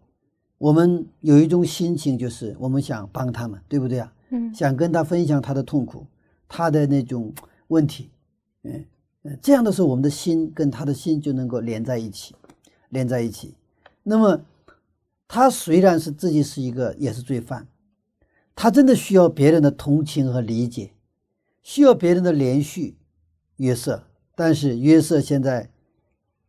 [0.57, 4.11] 我们有一种心情，就是我们想帮他们，对不对啊？
[4.31, 6.07] 嗯想跟他分享他的痛苦，
[6.49, 7.31] 他的那种
[7.69, 8.09] 问题，
[8.63, 8.87] 嗯
[9.25, 12.35] 嗯，这样的时候，我们的心跟他的心就能够连在一起，
[12.89, 13.55] 连在一起。
[14.03, 14.41] 那么，
[15.29, 17.69] 他虽然是自己是一个也是罪犯，
[18.55, 20.95] 他真的需要别人的同情和理解，
[21.61, 22.97] 需要别人的连续
[23.61, 24.03] 约瑟。
[24.35, 25.71] 但是约瑟现在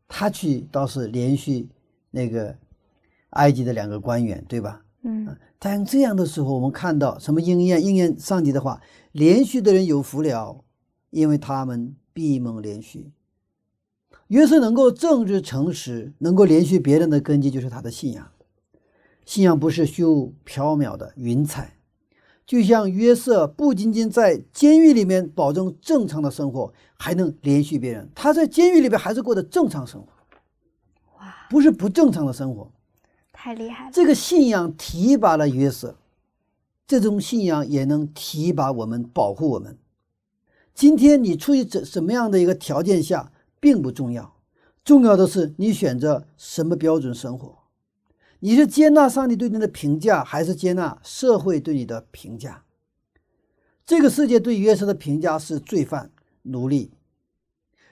[0.07, 1.67] 他去倒是连续
[2.09, 2.55] 那个
[3.31, 4.81] 埃及的两个官员，对吧？
[5.03, 8.81] 嗯但这样的时候，我们看到什么应验应验上帝的话，
[9.11, 10.63] 连续的人有福了，
[11.09, 13.11] 因为他们闭门连续。
[14.27, 18.31] 约瑟能够正直诚实，能够连续别人的根基，就是他的信仰。
[19.25, 21.75] 信仰不是虚无缥缈的云彩，
[22.51, 28.09] 就像约瑟不仅仅在监狱里面保证正常的生活，还能连续别人。
[28.13, 30.07] 他在监狱里边还是过的正常生活，
[31.19, 32.69] 哇，不是不正常的生活。
[33.31, 33.91] 太厉害了。
[33.93, 35.95] 这个信仰提拔了约瑟，
[36.85, 39.77] 这种信仰也能提拔我们，保护我们。
[40.75, 43.31] 今天你处于怎什么样的一个条件下，
[43.61, 44.33] 并不重要，
[44.83, 47.59] 重要的是你选择什么标准生活。
[48.43, 52.63] 你是接纳上帝对你的评价，还是接纳社会对你的评价？
[53.85, 56.09] 这个世界对约瑟的评价是罪犯、
[56.41, 56.91] 奴隶，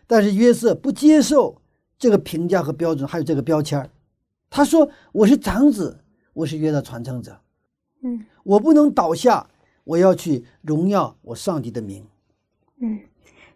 [0.07, 1.61] 但是约瑟不接受
[1.99, 3.89] 这个评价和标准，还有这个标签儿
[4.49, 5.99] 他说：“我是长子，
[6.33, 7.39] 我是约的传承者，
[8.01, 9.47] 嗯我不能倒下，
[9.83, 12.03] 我要去荣耀我上帝的名。
[12.81, 12.99] 嗯，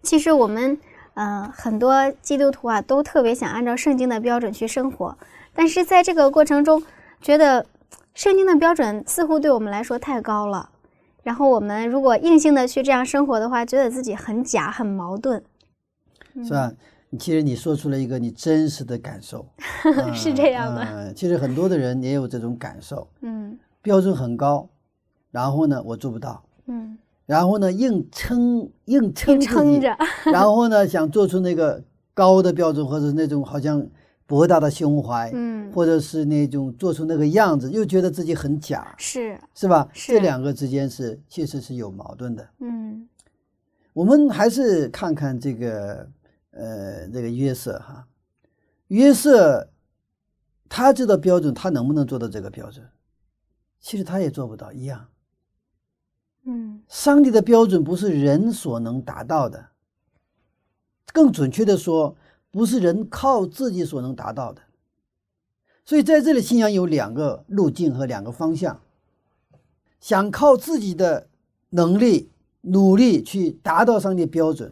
[0.03, 0.77] 其实我们
[1.15, 5.17] 呃很多基督徒啊都特别想按照圣经的标准去生活，
[5.53, 6.83] 但是在这个过程中，
[7.21, 7.65] 觉得
[8.13, 10.69] 圣经的标准似乎对我们来说太高了。
[11.23, 15.43] 然后我们如果硬性的去这样生活的话，觉得自己很假、很矛盾。
[16.43, 16.71] 是吧？
[17.19, 19.45] 其实你说出了一个你真实的感受，
[20.15, 24.67] 是这样的嗯其实很多的人也有这种感受，嗯标准很高，
[25.29, 26.97] 然后呢，我做不到，嗯，
[27.27, 29.95] 然后呢，硬撑硬撑硬撑着，
[30.25, 31.83] 然后呢，想做出那个
[32.15, 33.85] 高的标准，或者那种好像
[34.33, 39.87] 博大的胸怀，嗯，或者是那种做出那个样子，又觉得自己很假，是，是吧？
[39.93, 42.49] 是这两个之间是确实是有矛盾的。
[42.57, 43.07] 嗯
[43.93, 46.09] 我们还是看看这个
[46.49, 48.07] 呃这个约瑟哈，
[48.87, 49.69] 约瑟
[50.67, 52.83] 他知道标准，他能不能做到这个标准？
[53.79, 55.05] 其实他也做不到一样。
[56.45, 59.67] 嗯上帝的标准不是人所能达到的，
[61.13, 62.15] 更准确的说，
[62.53, 64.61] 不是人靠自己所能达到的。
[65.83, 68.79] 所以在这里，信仰有两个路径和两个方向。
[69.99, 71.27] 想靠自己的
[71.71, 72.29] 能力、
[72.61, 74.71] 努力去达到上帝标准，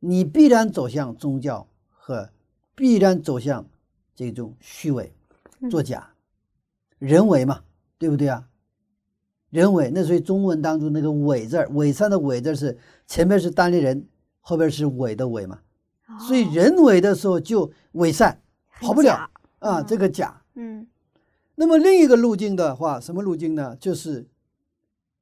[0.00, 2.28] 你必然走向宗教和
[2.74, 3.64] 必然走向
[4.14, 5.12] 这种虚伪、
[5.70, 6.10] 作假、
[6.98, 7.62] 人为嘛，
[7.96, 8.46] 对不对啊？
[9.50, 12.76] 人为，那所以中文当中那个“伪”字，伪善的“伪”字是
[13.06, 14.06] 前面是单立人，
[14.40, 15.60] 后边是伪的“伪”嘛。
[16.26, 18.40] 所以人为的时候就伪善，
[18.80, 19.14] 跑不了
[19.58, 20.42] 啊，嗯这个假。
[20.54, 20.86] 嗯
[21.56, 23.76] 那么另一个路径的话，什么路径呢？
[23.76, 24.28] 就是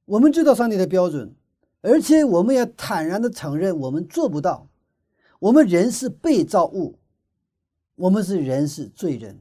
[0.07, 1.35] 我们知道上帝的标准，
[1.83, 4.69] 而且我们也坦然的承认我们做不到。
[5.39, 6.99] 我们人是被造物，
[7.97, 9.41] 我们是人是罪人，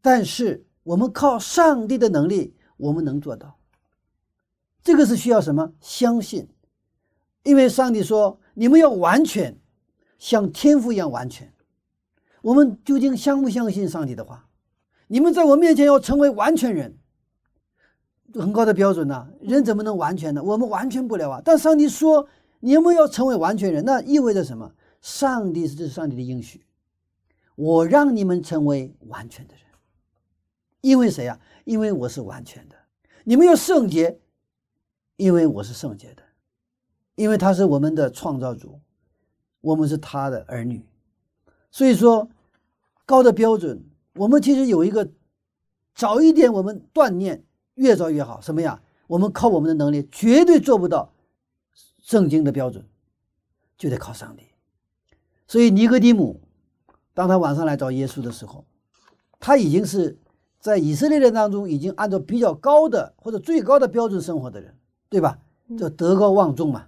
[0.00, 3.58] 但是我们靠上帝的能力，我们能做到。
[4.82, 5.72] 这个是需要什么？
[5.80, 6.48] 相信，
[7.42, 9.58] 因为上帝说你们要完全，
[10.24, 11.52] 像天赋一样完全。
[12.40, 14.48] 我们究竟相不相信上帝的话？
[15.06, 16.96] 你们在我面前要成为完全人，
[18.32, 20.42] 很高的标准呢、人怎么能完全呢？
[20.42, 21.42] 我们完全不了啊！
[21.44, 22.26] 但上帝说
[22.60, 24.72] 你们要成为完全人，那意味着什么？
[25.02, 26.64] 上帝是这是上帝的应许，
[27.54, 29.62] 我让你们成为完全的人。
[30.80, 32.76] 因为谁呀、因为我是完全的。
[33.24, 34.18] 你们要圣洁，
[35.16, 36.22] 因为我是圣洁的，
[37.14, 38.80] 因为他是我们的创造主，
[39.64, 40.84] 我们是他的儿女。
[41.70, 42.28] 所以说，
[43.06, 43.82] 高的标准，
[44.14, 45.08] 我们其实有一个
[45.94, 47.42] 早一点我们锻炼，
[47.74, 48.40] 越早越好。
[48.40, 48.80] 什么呀？
[49.06, 51.12] 我们靠我们的能力绝对做不到
[52.02, 52.84] 圣经的标准，
[53.76, 54.44] 就得靠上帝。
[55.46, 56.40] 所以尼哥底母，
[57.12, 58.64] 当他晚上来找耶稣的时候，
[59.38, 60.18] 他已经是
[60.58, 64.74] 在以色列人当中已经按照比较高的或者最高的标准生活的人，
[65.08, 65.38] 对吧？
[65.78, 66.86] 叫德高望重嘛。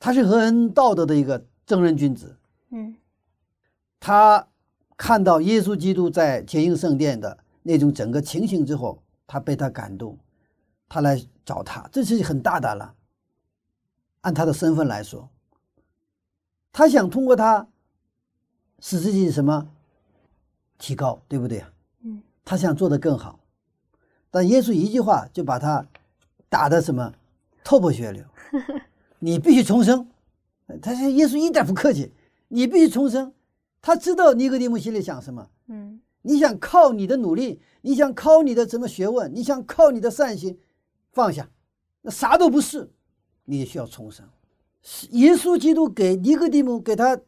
[0.00, 2.36] 他是和恩道德的一个正人君子。
[2.70, 2.96] 嗯
[4.00, 4.48] 他
[4.96, 10.18] 看到耶稣基督在洁净圣殿的那种整个情形之后，他被他感动，
[10.88, 12.94] 他来找他，这是很大胆了。
[14.22, 15.28] 按他的身份来说，
[16.72, 17.68] 他想通过他
[18.78, 19.68] 使自己什么
[20.78, 21.72] 提高，对不对啊？
[22.02, 23.38] 嗯，他想做得更好，
[24.30, 25.86] 但耶稣一句话就把他
[26.48, 27.12] 打的什么
[27.62, 28.24] 头破血流。
[29.20, 30.08] 你必须重生。
[30.82, 32.10] 他说耶稣一点不客气，
[32.48, 33.32] 你必须重生。
[33.80, 35.48] 他知道尼格底母心里想什么。
[35.68, 40.58] 嗯你想靠你的努力，你想靠你的什么学问，你想靠你的善心，
[41.12, 41.48] 放下，
[42.02, 42.90] 那啥都不是，
[43.46, 44.28] 你也需要重生。
[45.12, 47.18] 耶稣基督给尼格底母给他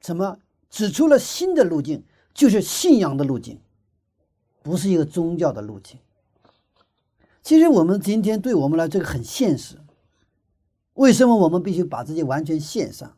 [0.00, 0.36] 什么
[0.68, 2.02] 指出了新的路径，
[2.34, 3.60] 就是信仰的路径，
[4.62, 5.98] 不是一个宗教的路径。
[7.42, 9.76] 其实我们今天对我们来这个很现实。
[11.00, 13.16] 为什么我们必须把自己完全献上？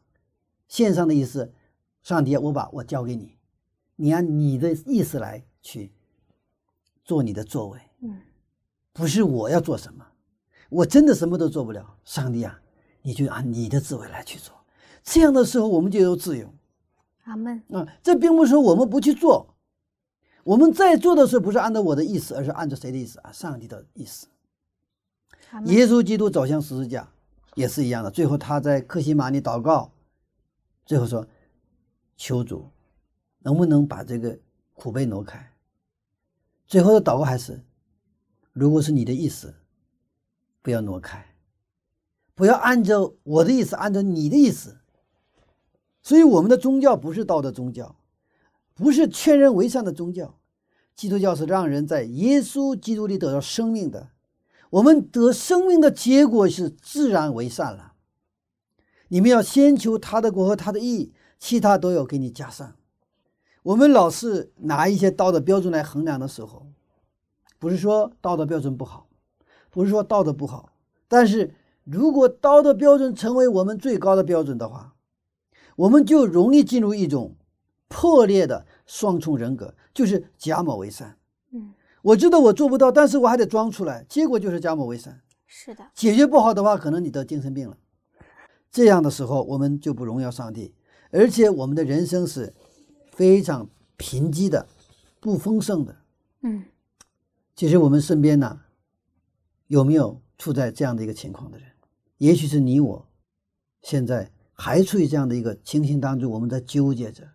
[0.68, 1.53] 献上的意思，
[2.01, 3.37] 上帝，我把我交给你，
[3.97, 5.91] 你按你的意思来去
[7.05, 8.20] 做你的作为，嗯
[8.93, 10.07] 不是我要做什么，
[10.70, 11.97] 我真的什么都做不了。
[12.05, 12.61] 上帝啊，
[13.03, 14.55] 你就按你的智慧来去做。
[15.03, 16.55] 这样的时候，我们就有自由
[17.24, 17.61] 阿门。
[17.72, 17.85] 啊。
[18.01, 19.57] 这并不是说我们不去做，
[20.45, 23.33] 我们在做的时候不是按照我的意思，而是按照谁的意思啊？
[23.33, 24.28] 上帝的意思。
[25.64, 27.12] 耶稣基督走向十字架
[27.55, 29.93] 也是一样的，最后他在克西马尼祷告，
[30.87, 31.27] 最后说
[32.17, 32.71] ：“求主，
[33.41, 34.39] 能不能把这个
[34.73, 35.53] 苦杯挪开？”
[36.67, 37.63] 最后的祷告还是
[38.53, 39.55] ：“如果是你的意思，
[40.63, 41.35] 不要挪开，
[42.35, 44.79] 不要按照我的意思，按照你的意思。”
[46.03, 47.95] 所以，我们的宗教不是道德宗教，
[48.75, 50.39] 不是劝人为善的宗教，
[50.97, 54.09] 基督教是让人在耶稣基督里得到生命的。
[54.73, 57.93] 我们得生命的结果是自然为善了。
[59.09, 62.75] 你们要先求他的国和他的义，其他都要给你加上。
[63.64, 66.68] 我们老是拿一些道德标准来衡量的时候，
[67.59, 69.09] 不是说道德标准不好，
[69.70, 70.73] 不是说道德不好，
[71.07, 71.55] 但是
[71.85, 74.95] 如果道德标准成为我们最高的标准的话，
[75.77, 77.37] 我们就容易进入一种
[77.89, 81.18] 破裂的双重人格，就是假冒为善。
[82.03, 85.21] 嗯，我知道我做不到，但是我还得装出来，结果就是假冒为善。
[85.47, 85.85] 是的。
[85.95, 87.77] 解决不好的话，可能你得精神病了。
[88.71, 90.75] 这样的时候，我们就不荣耀上帝，
[91.11, 92.53] 而且我们的人生是
[93.13, 94.67] 非常贫瘠的、
[95.21, 95.97] 不丰盛的。
[96.43, 96.65] 嗯
[97.55, 98.61] 其实我们身边呢，
[99.67, 101.69] 有没有处在这样的一个情况的人？
[102.17, 103.07] 也许是你我，
[103.83, 107.29] 现在还处于这样的一个情形当中，我们在纠结着。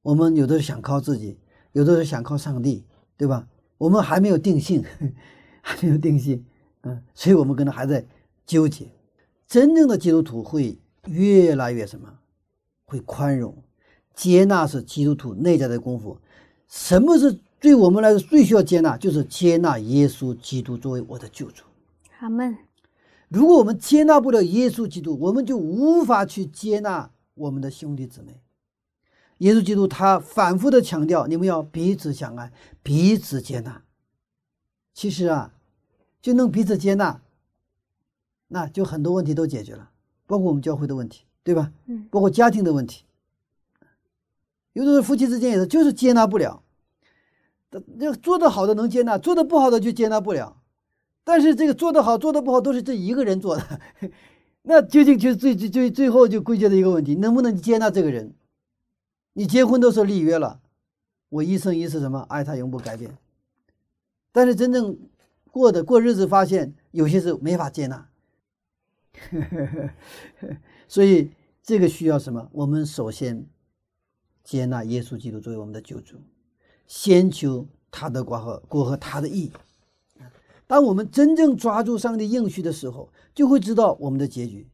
[0.00, 1.38] 我们有的是想靠自己，
[1.72, 2.86] 有的是想靠上帝，
[3.18, 3.46] 对吧？
[3.80, 4.84] 我们还没有定性，
[5.62, 6.44] 还没有定性，
[6.82, 8.04] 嗯，所以我们可能还在
[8.44, 8.86] 纠结。
[9.48, 12.18] 真正的基督徒会越来越什么？
[12.84, 13.56] 会宽容、
[14.14, 16.18] 接纳，是基督徒内在的功夫。
[16.68, 18.98] 什么是对我们来说最需要接纳？
[18.98, 21.64] 就是接纳耶稣基督作为我的救主。
[22.18, 22.54] 阿门。
[23.28, 28.40] 如果我们接纳不了耶稣基督，我们就无法去接纳我们的兄弟姊妹。
[29.40, 33.82] 耶稣基督他反复的强调，你们要彼此相爱，彼此接纳。
[34.94, 35.52] 其实啊，
[36.22, 37.20] 就能彼此接纳，
[38.48, 39.90] 那就很多问题都解决了，
[40.26, 41.72] 包括我们教会的问题，对吧？
[41.86, 43.04] 嗯包括家庭的问题。
[44.74, 46.62] 有的时候夫妻之间也是，就是接纳不了。
[47.96, 50.58] 那做得好的能接纳，做得不好的就接纳不了。
[51.24, 53.80] 但是这个做得好、做得不好都是这一个人做的，
[54.62, 58.34] 那究竟就最最最最后就归结的一个问题：能不能接纳这个人？
[59.40, 60.60] 你结婚都是立约了，
[61.30, 63.16] 我一生一世什么爱他永不改变。
[64.32, 64.98] 但是真正
[65.50, 68.06] 过的过日子，发现有些是没法接纳。
[70.86, 71.30] 所以
[71.62, 72.50] 这个需要什么？
[72.52, 73.46] 我们首先
[74.44, 76.16] 接纳耶稣基督作为我们的救主，
[76.86, 79.50] 先求他的国和国和他的义。
[80.66, 84.68] 当我们真正抓住上帝应许的时候，就会知道我们的结局。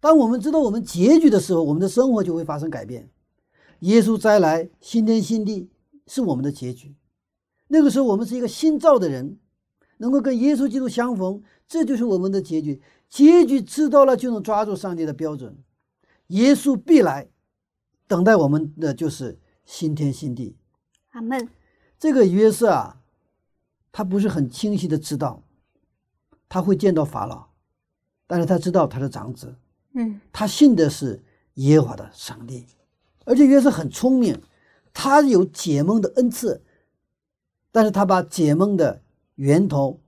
[0.00, 3.10] 当我们知道我们结局的时候，我们的生活就会发生改变。
[3.84, 5.68] 耶稣再来，新天新地
[6.06, 6.94] 是我们的结局。
[7.68, 9.38] 那个时候，我们是一个新造的人，
[9.98, 12.80] 能够跟耶稣基督相逢，这就是我们的结局。
[13.10, 15.58] 结局知道了，就能抓住上帝的标准。
[16.28, 17.28] 耶稣必来，
[18.06, 20.56] 等待我们的就是新天新地。
[21.10, 21.46] 阿门。
[21.98, 23.02] 这个约瑟啊，
[23.92, 25.42] 他不是很清晰的知道
[26.48, 27.48] 他会见到法老，
[28.26, 29.54] 但是他知道他是长子，
[29.92, 31.22] 嗯他信的是
[31.54, 32.66] 耶和华的上帝，
[33.24, 34.40] 而且约瑟很聪明，
[34.92, 36.62] 他有解梦的恩赐，
[37.72, 39.02] 但是他把解梦的
[39.36, 40.00] 源头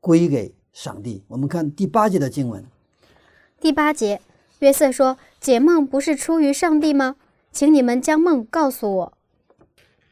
[0.00, 1.22] 归给上帝。
[1.28, 2.64] 我们看第八节的经文，
[3.60, 4.20] 第八节，
[4.60, 7.16] 约瑟说：“解梦不是出于上帝吗？
[7.52, 9.12] 请你们将梦告诉我。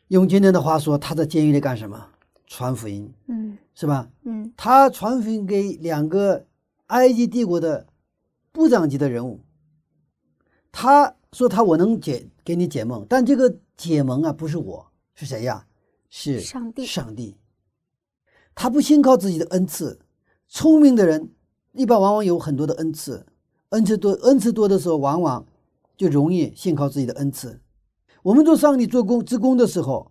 [0.09, 2.09] 用今天的话说，他在监狱里干什么？
[2.47, 4.11] 传福音，”嗯是吧？
[4.25, 6.47] 嗯他传福音给两个
[6.89, 7.87] 埃及帝国的
[8.53, 9.41] 部长级的人物。
[10.71, 15.67] 他说他我能解给你解梦，但这个解梦啊不是我，是谁呀？
[16.09, 17.37] 是上帝上帝。
[18.55, 20.01] 他不信靠自己的恩赐，
[20.49, 21.31] 聪明的人
[21.73, 23.25] 一般往往有很多的恩赐，
[23.69, 25.47] 恩赐多恩赐多的时候，往往
[25.97, 27.61] 就容易信靠自己的恩赐。
[28.25, 30.11] 我们做上帝做工之工的时候，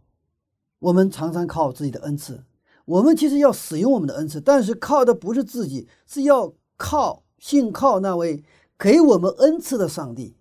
[0.79, 2.45] 我们常常靠自己的恩赐。
[2.85, 8.41] 我们其实要使用我们的恩赐，但是靠的不是自己，是要靠信靠那位
[8.79, 10.37] 给我们恩赐的上帝。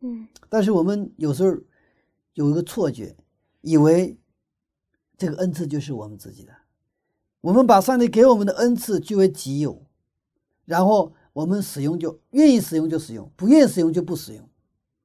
[0.00, 1.56] 嗯但是我们有时候
[2.34, 3.16] 有一个错觉，
[3.60, 4.16] 以为
[5.16, 6.52] 这个恩赐就是我们自己的，
[7.40, 9.82] 我们把上帝给我们的恩赐据为己有，
[10.64, 14.48] 然后我们使用就愿意使用就使用，不愿意使用就不使用。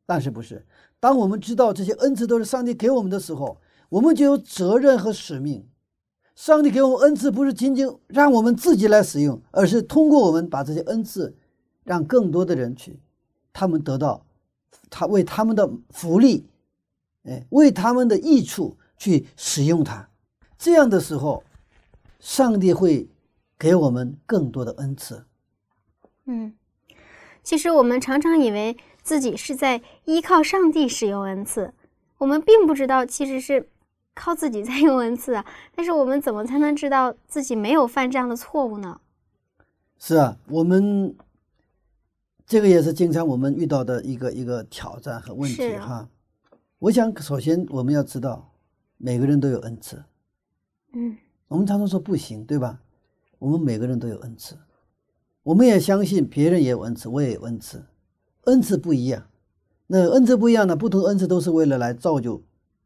[0.05, 0.65] 但是不是？
[0.99, 5.67] 当我们知道这些恩赐都是上帝给我们的时候，我们就有责任和使命。
[6.35, 11.35] 上帝给我们恩赐，不是仅仅让我们自己来使用，而是通过我们把这些恩赐，
[11.83, 12.99] 让更多的人去，
[13.51, 14.25] 他们得到
[14.89, 16.47] 他为他们的福利，
[17.23, 20.09] 哎，为他们的益处去使用它。
[20.57, 21.43] 这样的时候，
[22.19, 23.09] 上帝会
[23.57, 25.25] 给我们更多的恩赐。
[26.25, 26.53] 嗯。
[27.43, 31.73] 其实我们常常以为自己是在依靠上帝使用恩赐，
[32.19, 33.69] 我们并不知道其实是
[34.13, 35.45] 靠自己在用恩赐啊。
[35.75, 39.01] 但是我们怎么才能知道自己没有犯这样的错误呢？
[39.99, 41.13] 是啊，我们
[42.45, 46.07] 这个也是经常我们遇到的一个一个挑战和问题哈。
[46.79, 48.51] 我想首先我们要知道，
[48.97, 50.03] 每个人都有恩赐。
[50.93, 51.17] 嗯
[51.47, 52.81] 我们常常说不行，对吧？
[53.37, 54.55] 我们每个人都有恩赐，
[55.43, 57.83] 我们也相信别人也有恩赐，我也有恩赐，
[58.45, 59.27] 恩赐不一样。
[59.85, 60.75] 那恩赐不一样呢？
[60.75, 62.41] 不同恩赐都是为了来造就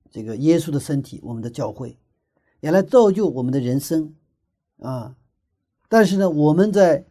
[0.10, 1.98] 这个耶稣的身体，我们的教会，
[2.60, 4.14] 也来造就我们的人生
[4.80, 5.16] 啊。
[5.88, 7.06] 但是呢，我们在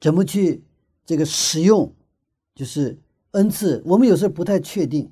[0.00, 0.64] 怎么去
[1.04, 1.92] 这个使用，
[2.54, 2.98] 就是
[3.32, 5.10] 恩赐，我们有时候不太确定，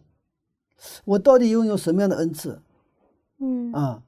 [1.05, 2.61] 我到底拥有什么样的恩赐？
[3.39, 4.03] 嗯啊，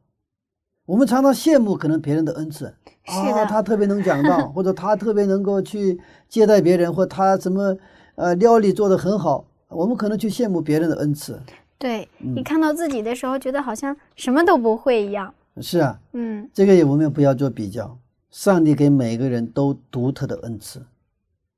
[0.87, 2.75] 我们常常羡慕可能别人的恩赐，
[3.05, 7.77] 是啊，的他特别能讲道，或者他特别能够去接待别人，或他什么
[8.15, 11.41] 呃料理做得很好，我们可能去羡慕别人的恩赐。
[11.79, 15.35] 对嗯你看到自己的时候，觉得好像什么都不会一样。
[15.61, 17.99] 是啊，嗯这个也我们也不要做比较，
[18.31, 20.81] 上帝给每个人都独特的恩赐，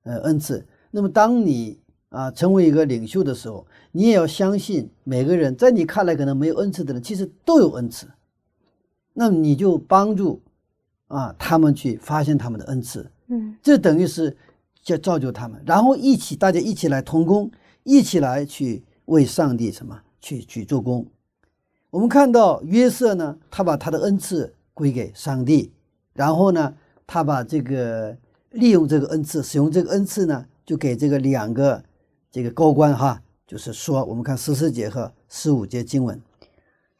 [0.05, 0.65] 呃，恩赐。
[0.91, 1.79] 那么当你
[2.09, 8.07] 啊成为一个领袖的时候，你也要相信每个人在你看来可能没有恩赐的人，其实都有恩赐。
[9.13, 10.41] 那么你就帮助
[11.09, 14.37] 啊他们去发现他们的恩赐，嗯这等于是
[14.83, 17.51] 就造就他们，然后一起大家一起来同工，
[17.83, 21.07] 一起来去为上帝什么去去做工。
[21.91, 25.73] 我们看到约瑟呢，他把他的恩赐归给上帝，
[26.13, 26.75] 然后呢，
[27.07, 28.17] 他把这个
[28.55, 31.83] 利用这个恩赐，使用这个恩赐呢，就给这个两个
[32.31, 36.21] 这个高官哈，就是说，我们看十四节和十五节经文，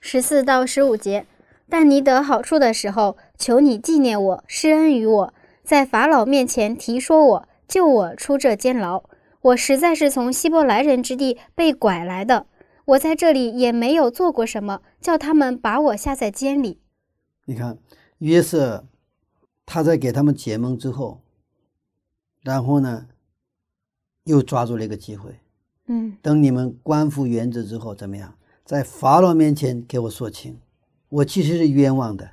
[0.01, 1.27] 十四到十五节，
[1.69, 9.03] 但你得好处的时候，求你纪念我，施恩于我，在法老面前提说我，救我出这监牢。
[9.43, 12.47] 我实在是从希伯来人之地被拐来的，
[12.87, 16.81] 我在这里也没有做过什么，叫他们把我下在监里。
[17.47, 17.79] 你看
[18.19, 18.87] 约瑟
[19.67, 21.21] 他在给他们解梦之后，
[22.45, 23.09] 然后呢，
[24.23, 25.35] 又抓住了一个机会。
[25.87, 28.35] 嗯等你们官复原职之后，怎么样？
[28.65, 30.59] 在法老面前给我说清，
[31.09, 32.31] 我其实是冤枉的。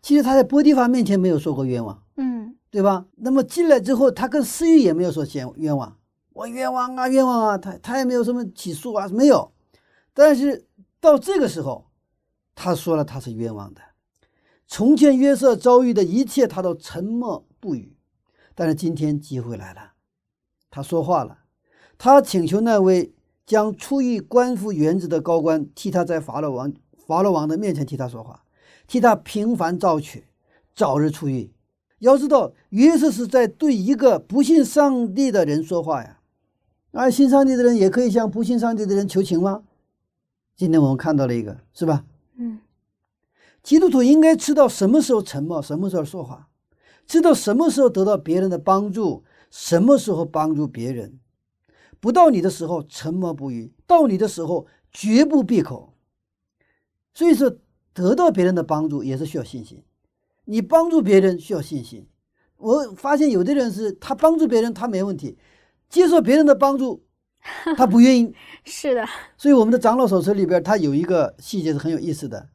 [0.00, 3.06] 其实他在波提法面前没有说过冤枉，嗯对吧？
[3.16, 5.98] 那么进来之后，他跟司玉也没有说冤冤枉，
[6.32, 9.52] 我冤枉啊冤枉啊，他他也没有什么起诉啊，没有。
[10.14, 10.66] 但是
[11.00, 11.86] 到这个时候，
[12.54, 13.80] 他说了他是冤枉的。
[14.66, 17.96] 从前约瑟遭遇的一切，他都沉默不语。
[18.54, 19.92] 但是今天机会来了，
[20.70, 21.38] 他说话了，
[21.96, 23.12] 他请求那位
[23.46, 26.72] 将出狱官复原职的高官替他在法老王
[27.06, 28.44] 法老王的面前替他说话，
[28.86, 30.26] 替他平反遭取，
[30.74, 31.52] 早日出狱。
[32.00, 36.20] 要知道，约瑟是在对一个不信上帝的人说话呀。
[36.92, 39.62] 而信上帝的人也可以向不信上帝的人求情吗？
[40.56, 42.04] 今天我们看到了一个，是吧？
[42.36, 42.60] 嗯
[43.62, 46.48] 基督徒应该知道什么时候沉默，什么时候说话，
[47.10, 51.18] 知道什么时候得到别人的帮助，什么时候帮助别人。
[51.98, 55.92] 不到你的时候沉默不语，到你的时候绝不闭口。
[57.12, 57.52] 所以说，
[57.92, 59.82] 得到别人的帮助也是需要信心。
[60.44, 62.06] 你帮助别人需要信心。
[62.58, 65.36] 我发现有的人是他帮助别人他没问题，
[65.88, 67.02] 接受别人的帮助
[67.76, 68.32] 他不愿意。
[68.62, 69.04] 是的，
[69.36, 72.50] 所以我们的长老手册里边，它有一个细节是很有意思的。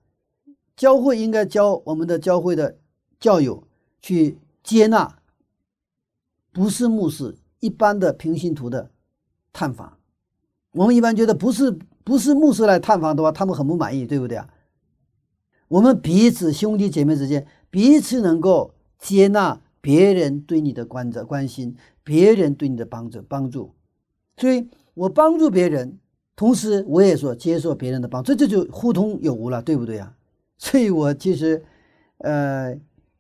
[0.78, 2.78] 教会应该教我们的教会的
[3.20, 3.68] 教友
[4.02, 5.20] 去接纳，
[6.52, 8.90] 不是牧师一般的平信徒的
[9.54, 10.00] 探访。
[10.72, 14.50] 我们一般觉得不是不是牧师来探访的话，他们很不满意，对不对啊？
[15.68, 23.72] 我们彼此兄弟姐妹之间，彼此能够接纳别人对你的关照关心，别人对你的帮助帮助。
[24.38, 26.00] 所以我帮助别人，
[26.36, 30.18] 同时我也说接受别人的帮助，这就互通有无了，对不对啊？
[30.58, 31.64] 所以我其实，
[32.18, 32.76] 呃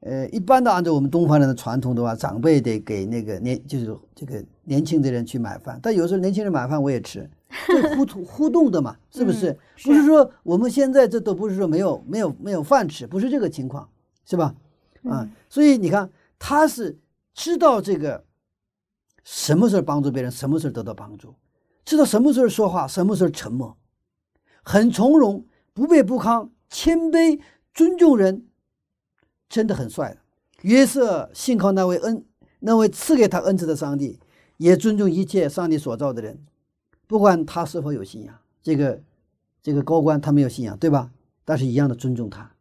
[0.06, 7.28] 呃，一般的按照我们东方人的传统的话，长辈得给那个年就是这个年轻的人去买饭，但有时候年轻人买饭我也吃，
[7.66, 9.49] 这互通 互动的嘛，是不是？
[9.49, 13.89] 嗯不是说我们现在这都不是说没有没有没有饭吃，不是这个情况，
[14.26, 14.53] 是吧？
[15.06, 16.95] 啊嗯，所以你看他是
[17.34, 18.24] 知道这个
[19.24, 21.34] 什么时候帮助别人，什么时候得到帮助，
[21.84, 23.76] 知道什么时候说话，什么时候沉默，
[24.62, 25.43] 很从容，
[25.74, 27.39] 不卑不亢，谦卑，
[27.74, 28.45] 尊重人，
[29.49, 30.17] 真的很帅。
[30.61, 32.25] 约瑟信靠那位恩，
[32.59, 34.19] 那位赐给他恩赐的上帝，
[34.57, 36.39] 也尊重一切上帝所造的人，
[37.07, 38.39] 不管他是否有信仰。
[38.63, 39.01] 这个
[39.61, 41.11] 这个高官他没有信仰，对吧？
[41.43, 42.55] 但是一样的尊重他，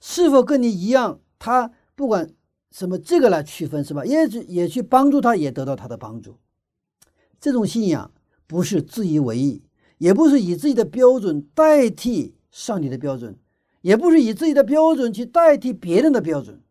[0.00, 1.20] 是否跟你一样？
[1.38, 2.30] 他不管
[2.72, 4.04] 什么这个来区分是吧？
[4.04, 6.38] 也也去帮助他，也得到他的帮助。
[7.38, 8.10] 这种信仰
[8.48, 9.62] 不是自以为意，
[9.98, 13.38] 也不是以自己的标准代替上帝的标准，
[13.84, 16.62] 也不是以自己的标准去代替别人的标准。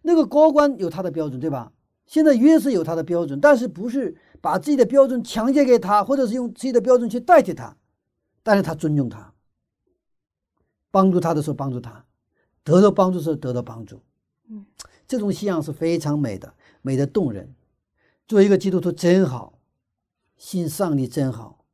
[0.00, 1.74] 那个高官有他的标准，对吧？
[2.06, 7.76] 现在约瑟有他的标准，但是不是把自己的标准强加给他，或者是用自己的标准去代替他，
[8.42, 9.34] 但是他尊重他，
[10.90, 12.06] 帮助他的时候帮助他，
[12.64, 14.00] 得到帮助的时候得到帮助。
[14.48, 14.64] 嗯，
[15.06, 17.54] 这种信仰是非常美的，美的动人。
[18.26, 19.58] 做一个基督徒真好，
[20.38, 21.66] 信上帝真好，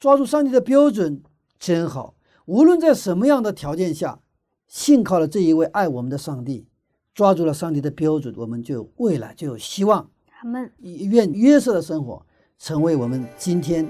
[0.00, 1.22] 抓住上帝的标准
[1.60, 2.15] 真好。
[2.46, 4.20] 无论在什么样的条件下，
[4.68, 6.66] 信靠了这一位爱我们的上帝，
[7.12, 10.08] 抓住了上帝的标准，我们就有未来，就有希望。
[10.40, 10.70] 阿门。
[10.80, 12.24] 愿约瑟的生活
[12.58, 13.84] 成为我们今天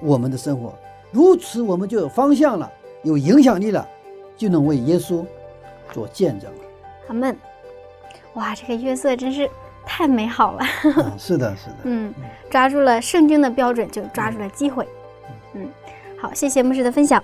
[0.00, 0.72] 我们的生活，
[1.10, 2.70] 如此我们就有方向了，
[3.02, 3.86] 有影响力了，
[4.36, 5.24] 就能为耶稣
[5.92, 6.58] 做见证了。
[7.08, 7.36] 阿门。
[8.34, 9.50] 哇，这个约瑟真是
[9.84, 10.60] 太美好了。
[10.84, 11.76] 嗯是的，是的。
[11.82, 12.14] 嗯，
[12.48, 14.86] 抓住了圣经的标准，就抓住了机会。
[15.54, 15.68] 嗯，
[16.16, 17.20] 好，谢谢牧师的分享。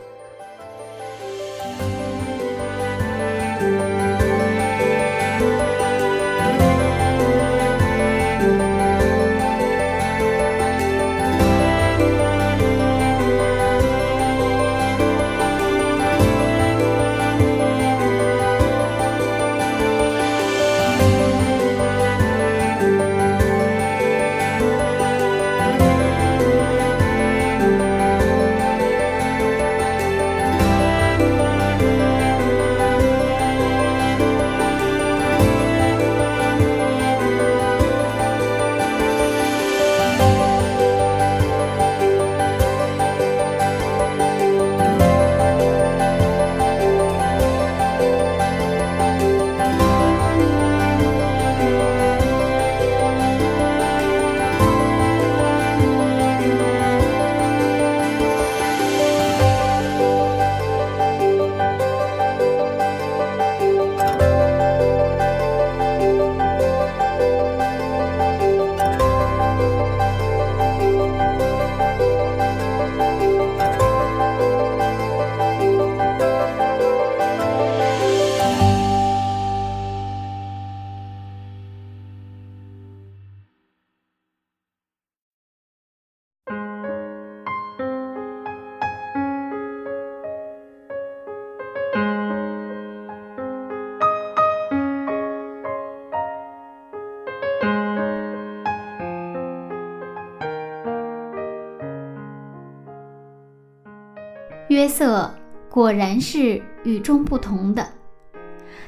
[104.82, 105.32] 约瑟
[105.70, 107.86] 果然是与众不同的，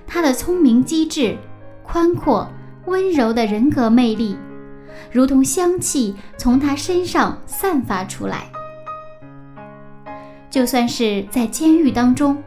[0.05, 1.39] 他的聪明机智、
[1.85, 2.51] 宽阔、
[2.87, 4.37] 温柔的人格魅力，
[5.13, 8.51] 如同香气从他身上散发出来。
[10.51, 12.43] 就算是在监狱当中，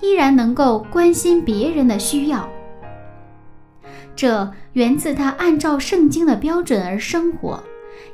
[0.00, 2.48] 依然能够关心别人的需要。
[4.16, 7.62] 这源自他按照圣经的标准而生活，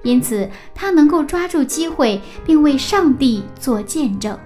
[0.03, 4.37] 因此他能够抓住机会，并为上帝做见证。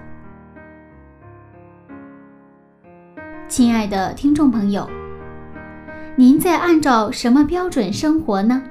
[3.59, 4.89] 亲爱的听众朋友，
[6.15, 8.63] 您在按照什么标准生活呢？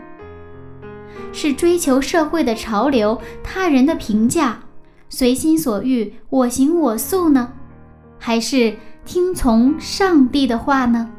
[1.31, 4.61] 是追求社会的潮流、他人的评价，
[5.11, 7.53] 随心所欲、我行我素呢，
[8.19, 8.75] 还是
[9.05, 11.11] 听从上帝的话呢？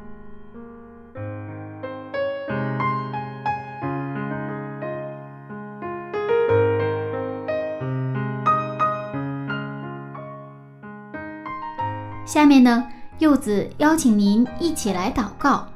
[12.25, 12.87] 下面呢，
[13.19, 15.67] 柚子邀请您一起来祷告。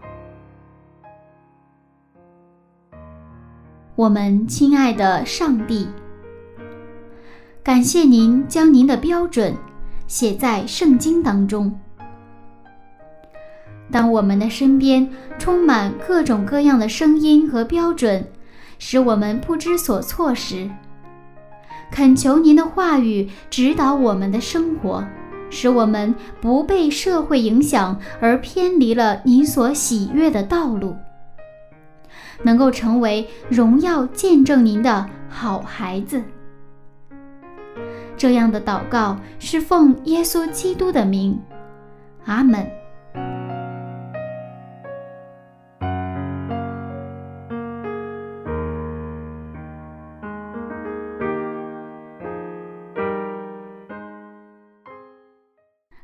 [3.95, 5.89] 我们亲爱的上帝，
[7.61, 9.53] 感谢您将您的标准
[10.07, 11.77] 写在圣经当中。
[13.91, 18.25] 当我们的身边充满各种各样的声音和标准，
[18.79, 20.71] 使我们不知所措时，
[21.91, 25.05] 恳求您的话语指导我们的生活。
[25.53, 30.95] 使我们不被社会影响而偏离了你所喜悦的道路，
[32.41, 36.21] 能够成为荣耀见证您的好孩子。
[38.17, 41.39] 这样的祷告是奉耶稣基督的名，
[42.25, 42.82] 阿门。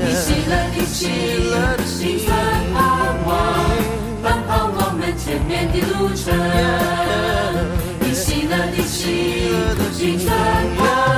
[0.00, 1.00] 你喜乐的喜
[1.78, 2.34] 你喜欢
[3.24, 3.28] 我
[4.22, 6.24] 奔跑我们前面的路程
[8.00, 9.06] 你喜乐的喜
[10.00, 11.17] 你喜欢